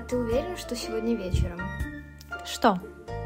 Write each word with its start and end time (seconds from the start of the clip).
А 0.00 0.02
ты 0.02 0.16
уверен, 0.16 0.56
что 0.56 0.74
сегодня 0.74 1.14
вечером? 1.14 1.60
Что? 2.46 2.80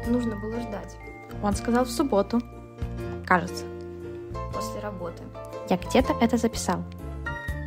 Нужно 0.07 0.35
было 0.35 0.59
ждать. 0.59 0.97
Он 1.41 1.55
сказал 1.55 1.85
в 1.85 1.89
субботу. 1.89 2.41
Кажется. 3.25 3.63
После 4.53 4.81
работы. 4.81 5.23
Я 5.69 5.77
где-то 5.77 6.13
это 6.19 6.35
записал. 6.35 6.83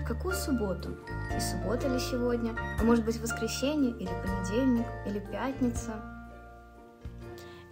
В 0.05 0.09
какую 0.09 0.35
субботу? 0.35 0.91
И 1.35 1.41
суббота 1.41 1.89
ли 1.89 1.99
сегодня? 1.99 2.55
А 2.79 2.85
может 2.85 3.03
быть 3.07 3.19
воскресенье, 3.19 3.93
или 3.93 4.11
понедельник, 4.23 4.87
или 5.07 5.21
пятница? 5.21 5.95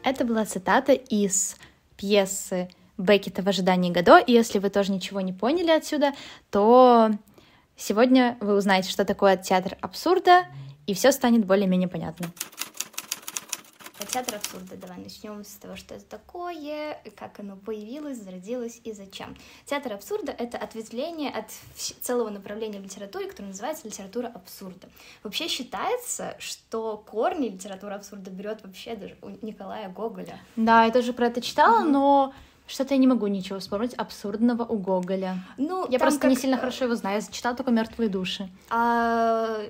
Это 0.04 0.24
была 0.24 0.46
цитата 0.46 0.92
из 0.92 1.56
пьесы 1.98 2.70
Беккета 2.96 3.42
«В 3.42 3.48
ожидании 3.48 3.92
Годо». 3.92 4.16
И 4.16 4.32
если 4.32 4.58
вы 4.58 4.70
тоже 4.70 4.90
ничего 4.90 5.20
не 5.20 5.34
поняли 5.34 5.70
отсюда, 5.70 6.12
то 6.50 7.10
сегодня 7.76 8.38
вы 8.40 8.56
узнаете, 8.56 8.88
что 8.88 9.04
такое 9.04 9.36
театр 9.36 9.76
абсурда, 9.82 10.46
и 10.86 10.94
все 10.94 11.12
станет 11.12 11.44
более-менее 11.44 11.88
понятно. 11.88 12.26
Театр 14.16 14.36
абсурда. 14.36 14.76
Давай 14.76 14.96
начнем 14.96 15.44
с 15.44 15.56
того, 15.56 15.76
что 15.76 15.94
это 15.94 16.04
такое, 16.06 16.98
как 17.16 17.38
оно 17.38 17.56
появилось, 17.56 18.16
зародилось 18.16 18.80
и 18.82 18.92
зачем. 18.92 19.36
Театр 19.66 19.92
абсурда— 19.92 20.32
это 20.38 20.56
ответвление 20.56 21.30
от 21.30 21.50
целого 22.00 22.30
направления 22.30 22.80
в 22.80 22.84
литературе, 22.84 23.26
которое 23.26 23.48
называется 23.48 23.86
литература 23.86 24.28
абсурда. 24.28 24.88
Вообще 25.22 25.48
считается, 25.48 26.34
что 26.38 26.96
корни 26.96 27.48
литературы 27.48 27.94
абсурда 27.94 28.30
берет 28.30 28.62
вообще 28.64 28.96
даже 28.96 29.16
у 29.20 29.28
Николая 29.44 29.90
Гоголя. 29.90 30.40
Да, 30.56 30.84
я 30.84 30.92
тоже 30.92 31.12
про 31.12 31.26
это 31.26 31.42
читала, 31.42 31.82
mm-hmm. 31.84 31.90
но 31.90 32.32
что-то 32.66 32.94
я 32.94 32.98
не 32.98 33.06
могу 33.06 33.26
ничего 33.26 33.58
вспомнить 33.58 33.92
абсурдного 33.94 34.64
у 34.64 34.78
Гоголя. 34.78 35.44
Ну, 35.58 35.86
я 35.90 35.98
просто 35.98 36.20
как... 36.20 36.30
не 36.30 36.36
сильно 36.36 36.56
хорошо 36.56 36.84
его 36.84 36.94
знаю, 36.94 37.20
я 37.20 37.32
читала 37.32 37.54
только 37.54 37.70
мертвые 37.70 38.08
души. 38.08 38.48
А 38.70 39.60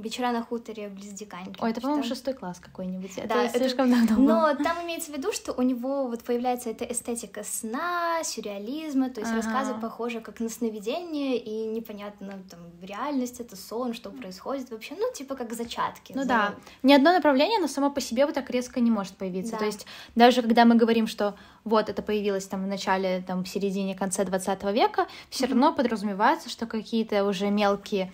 вечера 0.00 0.32
на 0.32 0.42
хуторе 0.42 0.88
близ 0.88 1.12
Диканьки. 1.12 1.58
Ой, 1.60 1.70
это, 1.70 1.80
по-моему, 1.80 2.02
шестой 2.04 2.34
класс 2.34 2.58
какой-нибудь. 2.60 3.12
Да, 3.28 3.44
это 3.44 3.58
слишком 3.58 3.92
это... 3.92 4.08
давно. 4.08 4.54
Но 4.54 4.62
там 4.62 4.84
имеется 4.84 5.12
в 5.12 5.16
виду, 5.16 5.32
что 5.32 5.52
у 5.52 5.62
него 5.62 6.06
вот 6.06 6.22
появляется 6.22 6.70
эта 6.70 6.84
эстетика 6.84 7.42
сна, 7.44 8.22
сюрреализма, 8.24 9.10
то 9.10 9.20
есть 9.20 9.32
ага. 9.32 9.42
рассказы 9.42 9.74
похожи 9.74 10.20
как 10.20 10.40
на 10.40 10.48
сновидение, 10.48 11.38
и 11.38 11.66
непонятно, 11.66 12.42
там, 12.50 12.60
реальность 12.82 13.40
это 13.40 13.56
сон, 13.56 13.94
что 13.94 14.10
происходит 14.10 14.70
вообще, 14.70 14.94
ну, 14.98 15.12
типа 15.12 15.34
как 15.34 15.52
зачатки. 15.52 16.12
Ну 16.14 16.22
за... 16.22 16.28
да, 16.28 16.54
ни 16.82 16.92
одно 16.92 17.12
направление, 17.12 17.58
но 17.58 17.68
само 17.68 17.90
по 17.90 18.00
себе 18.00 18.26
вот 18.26 18.34
так 18.34 18.50
резко 18.50 18.80
не 18.80 18.90
может 18.90 19.14
появиться. 19.14 19.52
Да. 19.52 19.58
То 19.58 19.64
есть 19.66 19.86
даже 20.14 20.42
когда 20.42 20.64
мы 20.64 20.74
говорим, 20.76 21.06
что 21.06 21.34
вот 21.64 21.88
это 21.88 22.02
появилось 22.02 22.46
там 22.46 22.64
в 22.64 22.66
начале, 22.66 23.22
там, 23.26 23.44
в 23.44 23.48
середине, 23.48 23.94
конце 23.94 24.24
20 24.24 24.62
века, 24.72 25.06
все 25.28 25.44
mm-hmm. 25.44 25.48
равно 25.48 25.74
подразумевается, 25.74 26.48
что 26.48 26.66
какие-то 26.66 27.24
уже 27.24 27.50
мелкие 27.50 28.12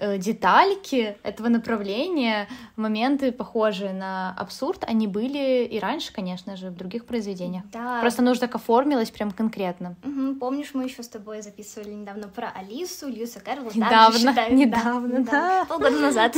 детальки 0.00 1.16
этого 1.22 1.48
направления, 1.48 2.48
моменты, 2.76 3.30
похожие 3.30 3.92
на 3.92 4.34
абсурд, 4.38 4.84
они 4.86 5.06
были 5.06 5.64
и 5.64 5.78
раньше, 5.78 6.12
конечно 6.12 6.56
же, 6.56 6.70
в 6.70 6.76
других 6.76 7.04
произведениях. 7.04 7.64
Да. 7.72 8.00
Просто 8.00 8.22
нужно 8.22 8.46
так 8.46 8.54
оформилось 8.54 9.10
прям 9.10 9.30
конкретно. 9.30 9.96
Угу. 10.02 10.36
Помнишь, 10.36 10.70
мы 10.74 10.84
еще 10.84 11.02
с 11.02 11.08
тобой 11.08 11.42
записывали 11.42 11.90
недавно 11.90 12.28
про 12.28 12.50
Алису, 12.50 13.08
Льюиса 13.08 13.40
Кэрролла. 13.40 13.70
Недавно, 13.74 14.18
считают, 14.18 14.52
недавно, 14.52 15.24
да. 15.24 15.30
да. 15.30 15.64
Полгода 15.66 15.98
назад. 15.98 16.34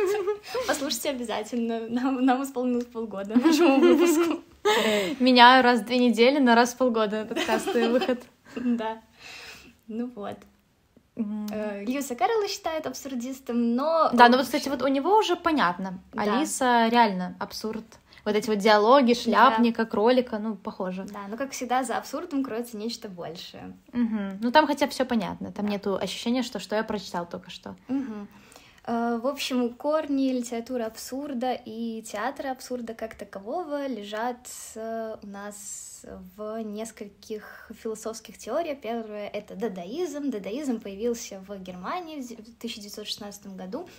Послушайте 0.66 1.10
обязательно. 1.10 1.88
Нам, 1.88 2.24
нам 2.24 2.42
исполнилось 2.42 2.86
полгода 2.86 3.38
нашему 3.38 3.78
выпуску. 3.78 4.40
Меняю 5.20 5.62
раз 5.62 5.80
в 5.80 5.86
две 5.86 5.98
недели 5.98 6.38
на 6.38 6.54
раз 6.54 6.74
в 6.74 6.76
полгода 6.76 7.24
подкасты 7.24 7.88
выход. 7.88 8.20
Да. 8.56 9.00
Ну 9.86 10.10
вот. 10.14 10.36
Mm-hmm. 11.20 11.84
Льюиса 11.84 12.14
Кэрролла 12.14 12.48
считают 12.48 12.86
абсурдистом, 12.86 13.74
но... 13.74 14.10
Да, 14.12 14.28
но 14.28 14.36
вот, 14.36 14.46
кстати, 14.46 14.68
вот 14.68 14.82
у 14.82 14.88
него 14.88 15.16
уже 15.16 15.36
понятно. 15.36 15.98
Да. 16.12 16.22
Алиса 16.22 16.88
реально 16.88 17.36
абсурд. 17.38 17.84
Вот 18.24 18.34
эти 18.34 18.50
вот 18.50 18.58
диалоги 18.58 19.14
шляпника, 19.14 19.84
да. 19.84 19.90
кролика, 19.90 20.38
ну, 20.38 20.54
похоже. 20.54 21.04
Да, 21.04 21.20
но, 21.28 21.36
как 21.36 21.52
всегда, 21.52 21.84
за 21.84 21.96
абсурдом 21.96 22.44
кроется 22.44 22.76
нечто 22.76 23.08
большее. 23.08 23.76
Угу. 23.92 24.38
Ну, 24.42 24.50
там 24.50 24.66
хотя 24.66 24.86
все 24.88 25.04
понятно. 25.04 25.52
Там 25.52 25.66
да. 25.66 25.72
нету 25.72 25.96
ощущения, 25.96 26.42
что 26.42 26.58
что 26.58 26.76
я 26.76 26.84
прочитал 26.84 27.26
только 27.26 27.50
что. 27.50 27.76
Угу. 27.88 28.26
В 28.90 29.28
общем, 29.28 29.72
корни 29.74 30.32
литературы 30.32 30.82
абсурда 30.82 31.52
и 31.52 32.02
театра 32.02 32.50
абсурда 32.50 32.92
как 32.92 33.14
такового 33.14 33.86
лежат 33.86 34.48
э, 34.74 35.16
у 35.22 35.26
нас 35.28 36.04
в 36.36 36.60
нескольких 36.64 37.70
философских 37.72 38.36
теориях. 38.36 38.80
Первое— 38.80 39.28
это 39.32 39.54
дадаизм. 39.54 40.32
Дадаизм 40.32 40.80
появился 40.80 41.40
в 41.46 41.56
Германии 41.62 42.20
в 42.20 42.56
1916 42.58 43.54
году, 43.54 43.86
э, 43.86 43.90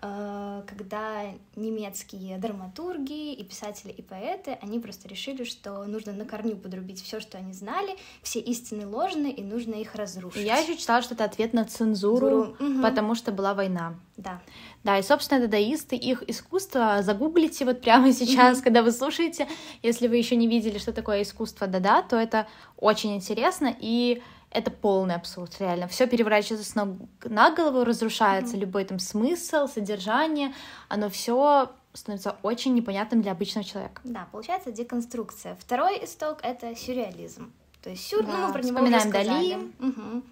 когда 0.00 1.24
немецкие 1.56 2.38
драматурги 2.38 3.32
и 3.32 3.42
писатели 3.42 3.90
и 3.90 4.00
поэты, 4.00 4.56
они 4.62 4.78
просто 4.78 5.08
решили, 5.08 5.42
что 5.42 5.84
нужно 5.84 6.12
на 6.12 6.24
корню 6.24 6.56
подрубить 6.56 7.02
все, 7.02 7.18
что 7.18 7.36
они 7.38 7.52
знали, 7.52 7.96
все 8.22 8.38
истины 8.38 8.86
ложные, 8.86 9.32
и 9.32 9.42
нужно 9.42 9.74
их 9.74 9.96
разрушить. 9.96 10.44
Я 10.44 10.58
еще 10.58 10.76
читала, 10.76 11.02
что 11.02 11.14
это 11.14 11.24
ответ 11.24 11.52
на 11.52 11.64
цензуру, 11.64 12.56
угу. 12.60 12.82
потому 12.82 13.16
что 13.16 13.32
была 13.32 13.54
война. 13.54 13.96
Да. 14.16 14.40
Да, 14.84 14.98
и, 14.98 15.02
собственно, 15.02 15.40
дадаисты, 15.40 15.96
их 15.96 16.22
искусство 16.28 17.02
загуглите 17.02 17.64
вот 17.64 17.80
прямо 17.80 18.12
сейчас, 18.12 18.58
mm-hmm. 18.58 18.62
когда 18.62 18.82
вы 18.82 18.92
слушаете. 18.92 19.48
Если 19.82 20.08
вы 20.08 20.16
еще 20.16 20.36
не 20.36 20.46
видели, 20.46 20.78
что 20.78 20.92
такое 20.92 21.22
искусство 21.22 21.66
дада, 21.66 22.02
то 22.02 22.16
это 22.16 22.46
очень 22.76 23.16
интересно, 23.16 23.74
и 23.80 24.22
это 24.50 24.70
полный 24.70 25.14
абсурд, 25.14 25.54
реально. 25.60 25.88
Все 25.88 26.06
переворачивается 26.06 26.68
с 26.68 26.74
ног 26.74 26.96
на 27.24 27.50
голову, 27.54 27.84
разрушается 27.84 28.56
mm-hmm. 28.56 28.60
любой 28.60 28.84
там 28.84 28.98
смысл, 28.98 29.66
содержание, 29.66 30.54
оно 30.88 31.08
все 31.10 31.70
становится 31.92 32.36
очень 32.42 32.74
непонятным 32.74 33.22
для 33.22 33.32
обычного 33.32 33.66
человека. 33.66 34.00
Да, 34.04 34.28
получается 34.30 34.72
деконструкция. 34.72 35.56
Второй 35.60 36.04
исток— 36.04 36.38
это 36.42 36.74
сюрреализм. 36.74 37.52
То 37.82 37.90
есть 37.90 38.06
сюр, 38.06 38.24
да, 38.24 38.36
ну, 38.36 38.46
мы 38.46 38.52
про 38.52 38.62
него 38.62 39.00
сказали. 39.00 39.24
Дали. 39.24 39.54
Угу. 39.80 40.22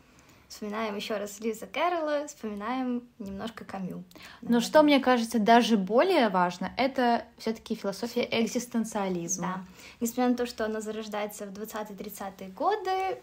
Вспоминаем 0.48 0.94
еще 0.96 1.16
раз 1.16 1.40
Лиза 1.40 1.66
Кэрролла, 1.66 2.26
вспоминаем 2.28 3.02
немножко 3.18 3.64
Камю. 3.64 4.04
Но 4.42 4.60
что 4.60 4.82
мне 4.82 5.00
кажется 5.00 5.38
даже 5.38 5.76
более 5.76 6.28
важно, 6.28 6.72
это 6.76 7.24
все-таки 7.36 7.74
философия 7.74 8.28
экзистенциализма. 8.30 9.46
Да. 9.46 9.64
Несмотря 10.00 10.28
на 10.28 10.36
то, 10.36 10.46
что 10.46 10.64
она 10.64 10.80
зарождается 10.80 11.46
в 11.46 11.50
20-30-е 11.50 12.48
годы, 12.50 13.18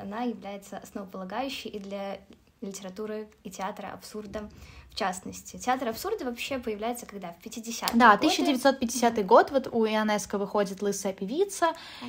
она 0.00 0.22
является 0.22 0.78
основополагающей 0.78 1.68
и 1.68 1.78
для 1.78 2.20
литературы 2.60 3.28
и 3.44 3.50
театра 3.50 3.88
абсурда 3.92 4.48
частности. 4.96 5.56
Театр 5.58 5.88
абсурда 5.88 6.24
вообще 6.24 6.58
появляется 6.58 7.06
когда? 7.06 7.32
В 7.40 7.46
50-е 7.46 7.88
Да, 7.94 8.12
1950 8.14 9.12
годы. 9.14 9.22
год, 9.22 9.50
вот 9.50 9.68
у 9.70 9.86
Ионеско 9.86 10.38
выходит 10.38 10.82
«Лысая 10.82 11.12
певица», 11.12 11.68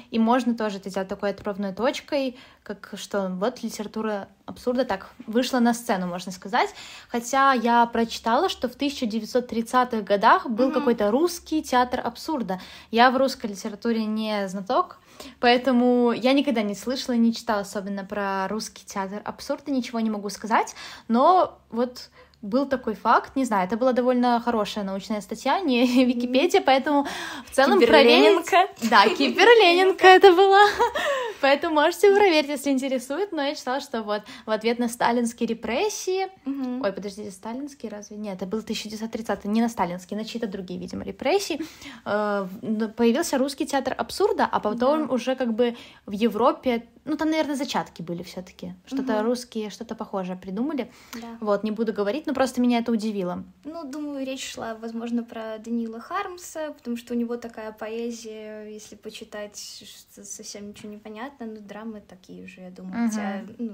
и 0.10 0.18
можно 0.18 0.56
тоже 0.56 0.78
это 0.78 0.90
сделать 0.90 1.10
такой 1.10 1.32
отправной 1.32 1.74
точкой, 1.74 2.38
как 2.64 2.94
что 2.96 3.30
вот 3.30 3.62
литература 3.62 4.30
абсурда 4.46 4.86
так 4.86 5.12
вышла 5.28 5.60
на 5.60 5.74
сцену, 5.74 6.08
можно 6.08 6.32
сказать. 6.32 6.74
Хотя 7.10 7.54
я 7.54 7.86
прочитала, 7.86 8.50
что 8.50 8.70
в 8.70 8.78
1930-х 8.78 10.02
годах 10.02 10.50
был 10.50 10.70
mm-hmm. 10.70 10.74
какой-то 10.74 11.12
русский 11.12 11.62
театр 11.62 12.02
абсурда. 12.04 12.60
Я 12.90 13.12
в 13.12 13.18
русской 13.18 13.48
литературе 13.48 14.06
не 14.06 14.48
знаток, 14.48 15.00
Поэтому 15.40 16.12
я 16.12 16.34
никогда 16.34 16.62
не 16.62 16.76
слышала, 16.76 17.16
не 17.16 17.34
читала 17.34 17.62
особенно 17.62 18.04
про 18.04 18.48
русский 18.48 18.86
театр 18.86 19.22
абсурда, 19.26 19.72
ничего 19.72 20.00
не 20.00 20.12
могу 20.12 20.30
сказать. 20.30 20.76
Но 21.08 21.60
вот 21.72 22.10
был 22.42 22.68
такой 22.68 22.94
факт, 22.94 23.36
не 23.36 23.46
знаю, 23.46 23.68
это 23.68 23.78
была 23.78 23.94
довольно 23.94 24.40
хорошая 24.40 24.84
научная 24.84 25.22
статья, 25.22 25.60
не 25.60 25.86
Википедия, 26.06 26.62
поэтому 26.62 27.08
в 27.46 27.52
целом 27.52 27.80
проверить... 27.80 28.46
Да, 28.90 29.08
Кипер 29.08 29.48
Ленинка 29.48 30.08
это 30.08 30.32
была. 30.34 30.64
Поэтому 31.42 31.76
можете 31.76 32.14
проверить, 32.16 32.50
если 32.50 32.72
интересует. 32.72 33.32
Но 33.32 33.42
я 33.42 33.56
читала, 33.56 33.80
что 33.80 34.02
вот 34.02 34.24
в 34.46 34.50
ответ 34.50 34.80
на 34.80 34.88
сталинские 34.88 35.48
репрессии... 35.48 36.28
Угу. 36.46 36.84
Ой, 36.84 36.92
подождите, 36.92 37.32
сталинские 37.32 37.92
разве? 37.92 38.18
Нет, 38.18 38.38
это 38.38 38.46
был 38.46 38.60
1930 38.60 39.46
не 39.46 39.62
на 39.62 39.70
сталинские, 39.70 40.18
на 40.18 40.26
чьи-то 40.26 40.48
другие, 40.48 40.80
видимо, 40.80 41.04
репрессии. 41.04 41.62
Э, 42.06 42.48
появился 42.96 43.38
русский 43.38 43.66
театр 43.66 43.94
абсурда, 43.98 44.48
а 44.52 44.60
потом 44.60 45.08
да. 45.08 45.14
уже 45.14 45.36
как 45.36 45.54
бы 45.54 45.76
в 46.06 46.12
Европе 46.12 46.88
ну, 47.08 47.16
там, 47.16 47.30
наверное, 47.30 47.56
зачатки 47.56 48.02
были 48.02 48.22
все 48.22 48.42
таки 48.42 48.74
Что-то 48.86 49.20
угу. 49.20 49.28
русские, 49.28 49.70
что-то 49.70 49.96
похожее 49.96 50.38
придумали. 50.38 50.92
Да. 51.14 51.38
Вот, 51.40 51.64
не 51.64 51.72
буду 51.72 51.94
говорить, 51.94 52.27
но 52.28 52.34
просто 52.34 52.60
меня 52.60 52.80
это 52.80 52.92
удивило. 52.92 53.46
Ну, 53.64 53.90
думаю, 53.90 54.26
речь 54.26 54.52
шла, 54.52 54.76
возможно, 54.76 55.24
про 55.24 55.58
Данила 55.60 56.02
Хармса, 56.02 56.74
потому 56.74 56.98
что 56.98 57.14
у 57.14 57.18
него 57.18 57.38
такая 57.38 57.72
поэзия, 57.72 58.68
если 58.68 58.96
почитать, 58.96 59.58
что 59.58 60.26
совсем 60.26 60.68
ничего 60.68 60.90
не 60.90 60.98
понятно, 60.98 61.46
но 61.46 61.62
драмы 61.62 62.02
такие 62.02 62.46
же, 62.46 62.62
я 62.62 62.70
думаю. 62.70 63.06
Угу. 63.06 63.12
Хотя, 63.12 63.46
ну, 63.58 63.72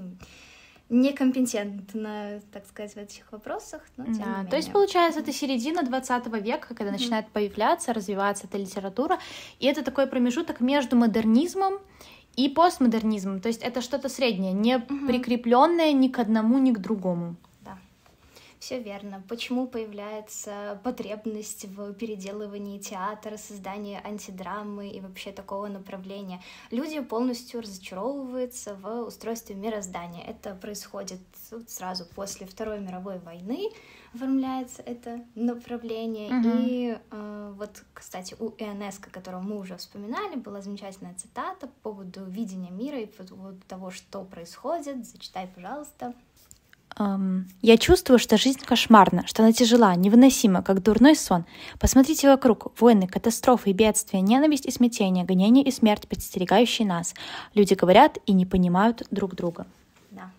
некомпетентна, 0.88 2.40
так 2.52 2.64
сказать, 2.66 2.94
в 2.94 2.96
этих 2.96 3.32
вопросах, 3.32 3.82
но 3.96 4.04
тем 4.04 4.14
да, 4.14 4.20
не 4.20 4.30
менее. 4.30 4.50
То 4.50 4.56
есть, 4.56 4.70
получается, 4.70 5.18
это 5.18 5.32
середина 5.32 5.82
20 5.82 6.26
века, 6.40 6.68
когда 6.68 6.84
mm-hmm. 6.84 6.92
начинает 6.92 7.28
появляться, 7.30 7.92
развиваться 7.92 8.46
эта 8.46 8.56
литература, 8.58 9.18
и 9.58 9.66
это 9.66 9.82
такой 9.82 10.06
промежуток 10.06 10.60
между 10.60 10.94
модернизмом 10.94 11.80
и 12.36 12.48
постмодернизмом. 12.48 13.40
То 13.40 13.48
есть 13.48 13.62
это 13.62 13.80
что-то 13.80 14.08
среднее, 14.08 14.52
не 14.52 14.76
угу. 14.76 15.06
прикрепленное 15.08 15.92
ни 15.92 16.06
к 16.06 16.20
одному, 16.20 16.58
ни 16.58 16.72
к 16.72 16.78
другому. 16.78 17.34
Все 18.64 18.80
верно. 18.80 19.22
Почему 19.28 19.66
появляется 19.66 20.80
потребность 20.82 21.66
в 21.66 21.92
переделывании 21.92 22.78
театра, 22.78 23.36
создании 23.36 24.00
антидрамы 24.02 24.88
и 24.88 25.00
вообще 25.00 25.32
такого 25.32 25.66
направления? 25.66 26.40
Люди 26.70 26.98
полностью 27.00 27.60
разочаровываются 27.60 28.74
в 28.74 29.02
устройстве 29.02 29.54
мироздания. 29.54 30.24
Это 30.24 30.54
происходит 30.54 31.20
сразу 31.66 32.06
после 32.06 32.46
Второй 32.46 32.80
мировой 32.80 33.18
войны, 33.18 33.68
оформляется 34.14 34.80
это 34.80 35.22
направление. 35.34 36.30
Угу. 36.30 36.48
И 36.62 36.98
э, 37.10 37.52
вот, 37.58 37.84
кстати, 37.92 38.34
у 38.38 38.48
ИНСК, 38.48 39.10
которого 39.10 39.42
мы 39.42 39.58
уже 39.58 39.76
вспоминали, 39.76 40.36
была 40.36 40.62
замечательная 40.62 41.14
цитата 41.16 41.66
по 41.66 41.90
поводу 41.90 42.24
видения 42.24 42.70
мира 42.70 42.98
и 42.98 43.04
по 43.04 43.24
поводу 43.24 43.60
того, 43.68 43.90
что 43.90 44.24
происходит. 44.24 45.04
Зачитай, 45.06 45.50
пожалуйста. 45.54 46.14
Um, 46.96 47.46
я 47.60 47.76
чувствую, 47.76 48.20
что 48.20 48.36
жизнь 48.36 48.60
кошмарна, 48.60 49.26
что 49.26 49.42
она 49.42 49.52
тяжела, 49.52 49.96
невыносима, 49.96 50.62
как 50.62 50.80
дурной 50.80 51.16
сон. 51.16 51.44
Посмотрите 51.80 52.28
вокруг. 52.28 52.80
Войны, 52.80 53.08
катастрофы 53.08 53.72
бедствия, 53.72 54.20
ненависть 54.20 54.66
и 54.66 54.70
смятение, 54.70 55.24
гонение 55.24 55.64
и 55.64 55.72
смерть, 55.72 56.06
подстерегающие 56.06 56.86
нас. 56.86 57.14
Люди 57.54 57.74
говорят 57.74 58.18
и 58.26 58.32
не 58.32 58.46
понимают 58.46 59.02
друг 59.10 59.34
друга. 59.34 59.66
Да. 60.12 60.30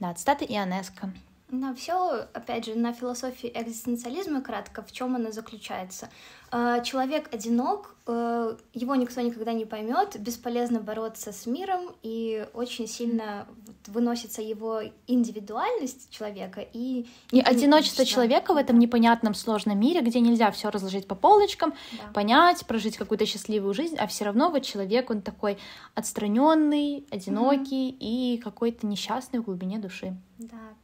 Да, 0.00 0.12
цитата 0.12 0.44
Ионеско. 0.44 1.10
На 1.60 1.72
все, 1.74 2.26
опять 2.32 2.66
же, 2.66 2.74
на 2.74 2.92
философии 2.92 3.50
экзистенциализма 3.54 4.42
кратко, 4.42 4.82
в 4.82 4.90
чем 4.90 5.14
она 5.14 5.30
заключается. 5.30 6.08
Э, 6.50 6.82
человек 6.84 7.32
одинок, 7.32 7.94
э, 8.06 8.56
его 8.72 8.94
никто 8.96 9.20
никогда 9.20 9.52
не 9.52 9.64
поймет, 9.64 10.16
бесполезно 10.18 10.80
бороться 10.80 11.32
с 11.32 11.46
миром, 11.46 11.94
и 12.02 12.46
очень 12.54 12.88
сильно 12.88 13.46
выносится 13.86 14.42
его 14.42 14.80
индивидуальность 15.06 16.10
человека 16.10 16.66
и... 16.72 17.06
И 17.30 17.40
одиночество 17.40 18.04
человека 18.04 18.52
в 18.52 18.56
этом 18.56 18.80
непонятном 18.80 19.34
сложном 19.34 19.78
мире, 19.78 20.00
где 20.00 20.18
нельзя 20.18 20.50
все 20.50 20.70
разложить 20.70 21.06
по 21.06 21.14
полочкам, 21.14 21.72
да. 21.92 22.12
понять, 22.12 22.66
прожить 22.66 22.96
какую-то 22.96 23.26
счастливую 23.26 23.74
жизнь, 23.74 23.96
а 23.96 24.08
все 24.08 24.24
равно 24.24 24.50
вот 24.50 24.64
человек, 24.64 25.10
он 25.10 25.22
такой 25.22 25.58
отстраненный, 25.94 27.06
одинокий 27.12 27.90
mm-hmm. 27.90 27.96
и 28.00 28.40
какой-то 28.42 28.88
несчастный 28.88 29.38
в 29.38 29.44
глубине 29.44 29.78
души. 29.78 30.16
Да, 30.38 30.74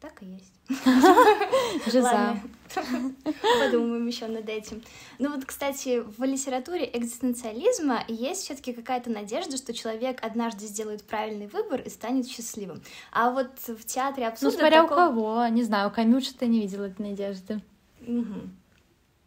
так 0.00 0.22
и 0.22 0.26
есть. 0.26 0.54
Жиза. 1.92 2.40
Подумаем 3.60 4.06
еще 4.06 4.26
над 4.28 4.48
этим. 4.48 4.82
Ну 5.18 5.34
вот, 5.34 5.44
кстати, 5.44 6.00
в 6.00 6.22
литературе 6.24 6.88
экзистенциализма 6.92 8.04
есть 8.08 8.44
все-таки 8.44 8.72
какая-то 8.72 9.10
надежда, 9.10 9.56
что 9.56 9.74
человек 9.74 10.18
однажды 10.22 10.66
сделает 10.66 11.04
правильный 11.04 11.48
выбор 11.48 11.82
и 11.82 11.90
станет 11.90 12.26
счастливым. 12.26 12.82
А 13.12 13.30
вот 13.30 13.50
в 13.66 13.84
театре 13.84 14.26
ну, 14.26 14.32
абсурда... 14.32 14.56
Ну, 14.56 14.60
смотря 14.60 14.82
такого... 14.82 15.00
у 15.00 15.08
кого, 15.08 15.46
не 15.48 15.64
знаю, 15.64 15.88
у 15.88 15.92
Камю 15.92 16.20
что-то 16.20 16.46
не 16.46 16.60
видела 16.60 16.84
этой 16.84 17.10
надежды. 17.10 17.60
Угу. 18.06 18.40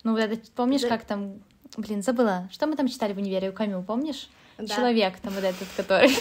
Ну, 0.03 0.11
вот 0.11 0.19
это, 0.19 0.39
помнишь, 0.55 0.81
да. 0.81 0.89
как 0.89 1.05
там... 1.05 1.41
Блин, 1.77 2.01
забыла. 2.01 2.49
Что 2.51 2.67
мы 2.67 2.75
там 2.75 2.87
читали 2.87 3.13
в 3.13 3.17
универе 3.17 3.49
у 3.49 3.53
Камю, 3.53 3.83
помнишь? 3.83 4.29
Да. 4.57 4.67
Человек 4.67 5.19
там 5.19 5.33
вот 5.33 5.43
этот, 5.43 5.67
который 5.75 6.15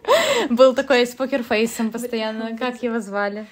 был 0.50 0.74
такой 0.74 1.06
с 1.06 1.14
покерфейсом 1.14 1.90
постоянно. 1.90 2.56
Как 2.56 2.82
его 2.82 3.00
звали? 3.00 3.46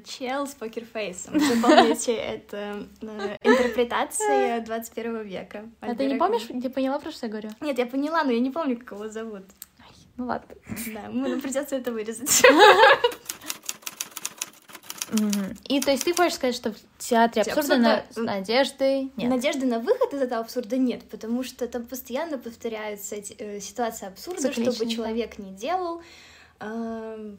Чел 0.00 0.46
с 0.46 0.54
покерфейсом. 0.54 1.38
Запомните, 1.38 2.12
это 2.16 2.86
э, 3.02 3.36
интерпретация 3.42 4.60
21 4.64 5.22
века. 5.22 5.64
А 5.80 5.94
ты 5.94 6.06
не 6.06 6.16
помнишь, 6.16 6.46
ты 6.46 6.70
поняла, 6.70 6.98
про 6.98 7.10
что 7.10 7.26
я 7.26 7.30
говорю? 7.30 7.50
Нет, 7.60 7.78
я 7.78 7.86
поняла, 7.86 8.24
но 8.24 8.32
я 8.32 8.40
не 8.40 8.50
помню, 8.50 8.78
как 8.78 8.92
его 8.92 9.08
зовут. 9.08 9.44
Ну 10.16 10.26
ладно. 10.26 10.54
Да, 10.94 11.08
ну, 11.10 11.40
придется 11.40 11.76
это 11.76 11.92
вырезать. 11.92 12.42
И 15.68 15.80
то 15.80 15.92
есть 15.92 16.04
ты 16.04 16.14
хочешь 16.14 16.34
сказать, 16.34 16.54
что 16.54 16.72
в 16.72 16.76
театре 16.98 17.42
абсурда 17.42 17.76
на... 17.76 18.04
с 18.10 18.16
надеждой 18.16 19.12
нет? 19.16 19.30
Надежды 19.30 19.64
на 19.64 19.78
выход 19.78 20.12
из 20.12 20.20
этого 20.20 20.40
абсурда 20.40 20.76
нет, 20.76 21.08
потому 21.08 21.44
что 21.44 21.68
там 21.68 21.84
постоянно 21.86 22.38
повторяются 22.38 23.14
эти, 23.14 23.34
э, 23.38 23.60
ситуации 23.60 24.08
абсурда, 24.08 24.52
что 24.52 24.72
бы 24.72 24.90
человек 24.90 25.38
не 25.38 25.52
делал. 25.52 26.02
Э, 26.58 27.36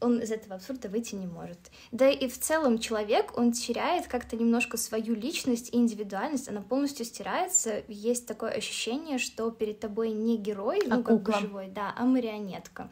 он 0.00 0.20
из 0.20 0.30
этого 0.30 0.56
абсурда 0.56 0.88
выйти 0.88 1.14
не 1.14 1.26
может. 1.26 1.58
Да 1.92 2.08
и 2.08 2.28
в 2.28 2.38
целом 2.38 2.78
человек, 2.78 3.36
он 3.36 3.52
теряет 3.52 4.06
как-то 4.06 4.36
немножко 4.36 4.76
свою 4.76 5.14
личность 5.14 5.70
и 5.72 5.76
индивидуальность, 5.76 6.48
она 6.48 6.60
полностью 6.60 7.06
стирается. 7.06 7.82
Есть 7.88 8.26
такое 8.26 8.50
ощущение, 8.50 9.18
что 9.18 9.50
перед 9.50 9.80
тобой 9.80 10.10
не 10.10 10.36
герой, 10.36 10.80
а 10.90 10.96
ну 10.96 11.02
как 11.02 11.22
бы 11.22 11.32
живой, 11.32 11.68
да, 11.68 11.94
а 11.96 12.04
марионетка. 12.04 12.90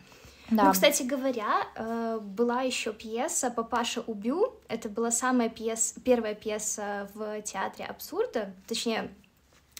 Да. 0.50 0.64
Ну, 0.64 0.72
кстати 0.72 1.02
говоря, 1.02 1.66
э, 1.76 2.18
была 2.20 2.62
еще 2.62 2.92
пьеса 2.92 3.50
«Папаша 3.50 4.02
убью». 4.02 4.54
Это 4.68 4.88
была 4.90 5.10
самая 5.10 5.48
пьеса, 5.48 5.98
первая 6.00 6.34
пьеса 6.34 7.08
в 7.14 7.40
театре 7.42 7.86
абсурда, 7.86 8.52
точнее, 8.66 9.14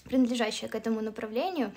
принадлежащая 0.04 0.68
к 0.68 0.74
этому 0.74 1.02
направлению. 1.02 1.72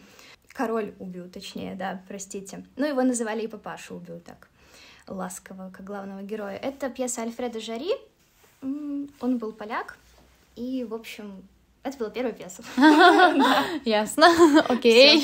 «Король 0.47 0.94
убью», 1.00 1.30
точнее, 1.30 1.75
да, 1.75 2.01
простите. 2.07 2.65
Ну, 2.77 2.86
его 2.86 3.03
называли 3.03 3.42
и 3.42 3.47
«Папаша 3.47 3.94
убью», 3.94 4.21
так 4.21 4.47
ласково, 5.07 5.72
как 5.72 5.86
главного 5.86 6.22
героя. 6.22 6.57
Это 6.57 6.90
пьеса 6.90 7.22
Альфреда 7.22 7.60
Жари. 7.60 7.92
Он 8.62 9.38
был 9.38 9.52
поляк, 9.52 9.98
и, 10.56 10.86
в 10.90 10.94
общем, 10.94 11.44
это 11.86 12.00
была 12.00 12.10
первая 12.10 12.34
пьеса. 12.34 12.63
Ясно, 13.86 14.28
окей. 14.69 15.24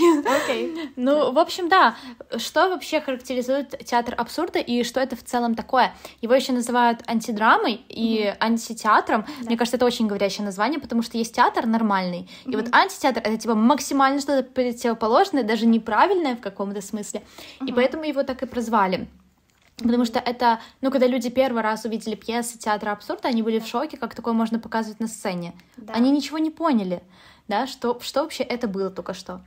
Ну, 0.96 1.32
в 1.32 1.40
общем, 1.40 1.70
да. 1.70 1.96
Что 2.38 2.70
вообще 2.70 3.02
характеризует 3.02 3.84
театр 3.84 4.14
абсурда 4.16 4.60
и 4.60 4.84
что 4.84 5.00
это 5.00 5.16
в 5.16 5.24
целом 5.24 5.56
такое? 5.56 5.96
Его 6.22 6.36
еще 6.36 6.54
называют 6.54 7.02
антидрамой 7.08 7.82
и 7.90 8.32
антитеатром. 8.40 9.26
Мне 9.40 9.58
кажется, 9.58 9.78
это 9.78 9.88
очень 9.88 10.06
говорящее 10.06 10.46
название, 10.46 10.80
потому 10.80 11.02
что 11.02 11.18
есть 11.18 11.34
театр 11.34 11.66
нормальный, 11.66 12.30
и 12.46 12.56
вот 12.56 12.68
антитеатр— 12.72 13.22
это 13.24 13.38
типа 13.38 13.56
максимально 13.56 14.22
что-то 14.22 14.48
противоположное, 14.48 15.44
даже 15.44 15.66
неправильное 15.66 16.36
в 16.36 16.42
каком-то 16.42 16.82
смысле, 16.82 17.24
и 17.66 17.72
поэтому 17.72 18.04
его 18.04 18.22
так 18.22 18.44
и 18.44 18.46
прозвали. 18.46 19.08
Потому 19.84 20.06
что 20.06 20.20
это, 20.20 20.60
ну, 20.82 20.92
когда 20.92 21.08
люди 21.08 21.30
первый 21.30 21.62
раз 21.62 21.86
увидели 21.86 22.16
пьесы 22.16 22.58
театра 22.58 22.92
абсурда, 22.92 23.30
они 23.30 23.42
были 23.42 23.60
в 23.60 23.68
шоке, 23.68 23.98
как 23.98 24.16
такое 24.16 24.34
можно 24.34 24.60
показывать 24.60 25.00
на 25.00 25.08
сцене. 25.08 25.54
Да. 25.78 25.94
Они 25.94 26.12
ничего 26.12 26.38
не 26.38 26.52
поняли, 26.52 27.04
да, 27.48 27.68
что, 27.68 28.00
что 28.02 28.24
вообще 28.24 28.44
это 28.44 28.68
было 28.68 28.90
только 28.90 29.14
что. 29.14 29.42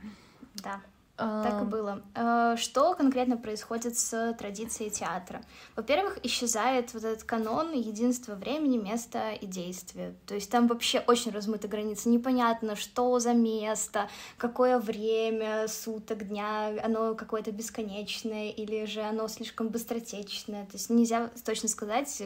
Да. 0.55 0.81
Так 1.17 1.61
и 1.61 1.65
было. 1.65 2.01
Э, 2.13 2.55
что 2.57 2.93
конкретно 2.93 3.37
происходит 3.37 3.97
с 3.97 4.33
традицией 4.33 4.89
театра? 4.89 5.41
Во-первых, 5.75 6.19
исчезает 6.23 6.93
вот 6.93 7.03
этот 7.05 7.23
канон 7.23 7.71
единства 7.71 8.35
времени, 8.35 8.77
места 8.77 9.31
и 9.31 9.45
действия. 9.45 10.13
То 10.25 10.35
есть 10.35 10.51
там 10.51 10.67
вообще 10.67 10.99
очень 10.99 11.31
размыты 11.31 11.69
границы. 11.69 12.09
Непонятно, 12.09 12.75
что 12.75 13.17
за 13.19 13.33
место, 13.33 14.09
какое 14.37 14.77
время 14.77 15.67
суток, 15.69 16.27
дня, 16.27 16.73
оно 16.83 17.15
какое-то 17.15 17.51
бесконечное 17.51 18.49
или 18.49 18.85
же 18.85 19.01
оно 19.01 19.29
слишком 19.29 19.69
быстротечное. 19.69 20.65
То 20.65 20.73
есть 20.73 20.89
нельзя 20.89 21.29
точно 21.45 21.69
сказать, 21.69 22.23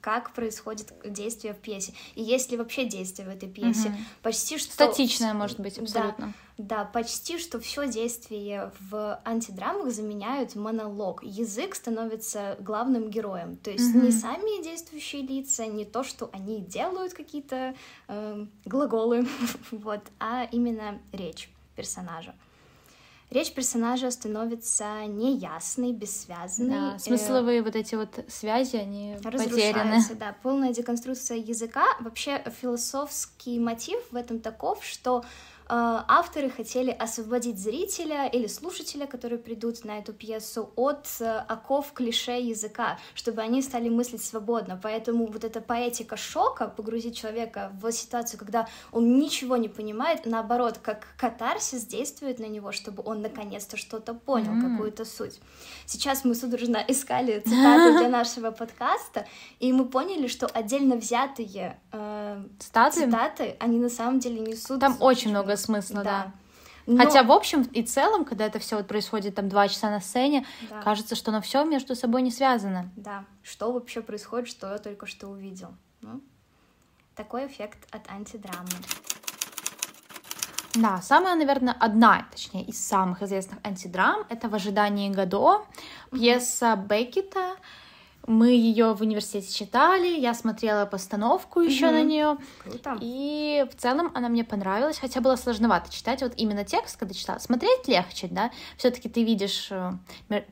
как 0.00 0.32
происходит 0.32 0.94
действие 1.04 1.52
в 1.52 1.58
пьесе. 1.58 1.92
И 2.14 2.22
есть 2.22 2.50
ли 2.50 2.56
вообще 2.56 2.86
действие 2.86 3.28
в 3.28 3.30
этой 3.30 3.50
пьесе. 3.50 3.88
Угу. 3.88 3.96
Почти 4.22 4.56
что... 4.56 4.72
Статичное, 4.72 5.34
может 5.34 5.60
быть, 5.60 5.78
абсолютно. 5.78 6.26
Да. 6.28 6.32
Да, 6.60 6.84
почти 6.84 7.38
что 7.38 7.58
все 7.58 7.88
действие 7.88 8.70
в 8.90 9.20
антидрамах 9.24 9.92
заменяют 9.92 10.54
монолог. 10.56 11.22
Язык 11.22 11.74
становится 11.74 12.56
главным 12.60 13.08
героем. 13.08 13.56
То 13.56 13.70
есть 13.70 13.94
mm-hmm. 13.94 14.02
не 14.02 14.12
сами 14.12 14.62
действующие 14.62 15.22
лица, 15.22 15.66
не 15.66 15.86
то, 15.86 16.04
что 16.04 16.28
они 16.32 16.60
делают 16.60 17.14
какие-то 17.14 17.74
э, 18.08 18.46
глаголы, 18.66 19.26
вот, 19.70 20.02
а 20.18 20.46
именно 20.52 21.00
речь 21.12 21.50
персонажа. 21.76 22.34
Речь 23.30 23.54
персонажа 23.54 24.10
становится 24.10 25.06
неясной, 25.06 25.92
бессвязной. 25.92 26.68
Да, 26.68 26.98
смысловые 26.98 27.60
э, 27.60 27.62
вот 27.62 27.74
эти 27.74 27.94
вот 27.94 28.22
связи, 28.28 28.76
они 28.76 29.16
потеряны. 29.22 30.02
Да, 30.18 30.36
полная 30.42 30.74
деконструкция 30.74 31.38
языка. 31.38 31.86
Вообще 32.00 32.44
философский 32.60 33.58
мотив 33.58 34.00
в 34.10 34.16
этом 34.16 34.40
таков, 34.40 34.84
что 34.84 35.22
Э, 35.22 35.59
авторы 35.72 36.50
хотели 36.50 36.90
освободить 36.90 37.58
зрителя 37.58 38.26
или 38.26 38.48
слушателя, 38.48 39.06
которые 39.06 39.38
придут 39.38 39.84
на 39.84 39.98
эту 39.98 40.12
пьесу, 40.12 40.72
от 40.74 41.06
э, 41.20 41.44
оков 41.48 41.92
клише 41.92 42.40
языка, 42.40 42.98
чтобы 43.14 43.40
они 43.42 43.62
стали 43.62 43.88
мыслить 43.88 44.24
свободно. 44.24 44.78
Поэтому 44.82 45.26
вот 45.26 45.44
эта 45.44 45.60
поэтика 45.60 46.16
шока, 46.16 46.66
погрузить 46.66 47.16
человека 47.16 47.70
в 47.80 47.92
ситуацию, 47.92 48.40
когда 48.40 48.66
он 48.90 49.18
ничего 49.18 49.56
не 49.56 49.68
понимает, 49.68 50.26
наоборот, 50.26 50.78
как 50.78 51.06
катарсис 51.16 51.86
действует 51.86 52.40
на 52.40 52.46
него, 52.46 52.72
чтобы 52.72 53.04
он 53.06 53.22
наконец-то 53.22 53.76
что-то 53.76 54.14
понял, 54.14 54.52
mm. 54.52 54.70
какую-то 54.72 55.04
суть. 55.04 55.40
Сейчас 55.86 56.24
мы 56.24 56.34
судорожно 56.34 56.78
искали 56.88 57.38
цитаты 57.38 57.98
для 57.98 58.08
нашего 58.18 58.50
подкаста, 58.50 59.26
и 59.60 59.72
мы 59.72 59.84
поняли, 59.84 60.26
что 60.26 60.46
отдельно 60.46 60.96
взятые 60.96 61.78
э, 61.92 62.44
цитаты? 62.58 63.06
цитаты, 63.06 63.56
они 63.60 63.78
на 63.78 63.88
самом 63.88 64.18
деле 64.18 64.40
несут... 64.40 64.80
Там 64.80 64.96
очень 65.00 65.30
много 65.30 65.59
смысла, 65.60 66.02
да. 66.02 66.02
да. 66.02 66.32
Но... 66.86 67.04
Хотя, 67.04 67.22
в 67.22 67.30
общем 67.30 67.62
и 67.62 67.82
целом, 67.82 68.24
когда 68.24 68.46
это 68.46 68.58
все 68.58 68.76
вот 68.76 68.88
происходит 68.88 69.34
там 69.36 69.48
два 69.48 69.68
часа 69.68 69.90
на 69.90 70.00
сцене, 70.00 70.46
да. 70.68 70.82
кажется, 70.82 71.14
что 71.14 71.30
оно 71.30 71.40
все 71.40 71.64
между 71.64 71.94
собой 71.94 72.22
не 72.22 72.30
связано. 72.30 72.90
Да. 72.96 73.24
Что 73.42 73.72
вообще 73.72 74.00
происходит, 74.00 74.48
что 74.48 74.72
я 74.72 74.78
только 74.78 75.06
что 75.06 75.28
увидел. 75.28 75.74
Ну, 76.00 76.20
такой 77.14 77.46
эффект 77.46 77.86
от 77.92 78.10
антидрамы. 78.10 78.68
Да, 80.74 81.02
самая, 81.02 81.34
наверное, 81.34 81.76
одна, 81.78 82.26
точнее, 82.30 82.64
из 82.64 82.84
самых 82.84 83.22
известных 83.22 83.58
антидрам— 83.64 84.24
это 84.28 84.48
«В 84.48 84.54
ожидании 84.54 85.10
Годо», 85.10 85.66
пьеса 86.12 86.76
Беккета, 86.76 87.56
мы 88.26 88.50
ее 88.50 88.94
в 88.94 89.00
университете 89.00 89.52
читали, 89.52 90.08
я 90.18 90.34
смотрела 90.34 90.86
постановку 90.86 91.60
еще 91.60 91.86
mm-hmm. 91.86 91.92
на 91.92 92.02
нее. 92.02 92.38
Круто. 92.62 92.98
И 93.00 93.66
в 93.70 93.80
целом 93.80 94.10
она 94.14 94.28
мне 94.28 94.44
понравилась, 94.44 94.98
хотя 94.98 95.20
было 95.20 95.36
сложновато 95.36 95.90
читать 95.90 96.22
вот 96.22 96.32
именно 96.36 96.64
текст, 96.64 96.96
когда 96.96 97.14
читала. 97.14 97.38
Смотреть 97.38 97.88
легче, 97.88 98.28
да. 98.30 98.50
Все-таки 98.76 99.08
ты 99.08 99.24
видишь 99.24 99.68
э, 99.70 99.92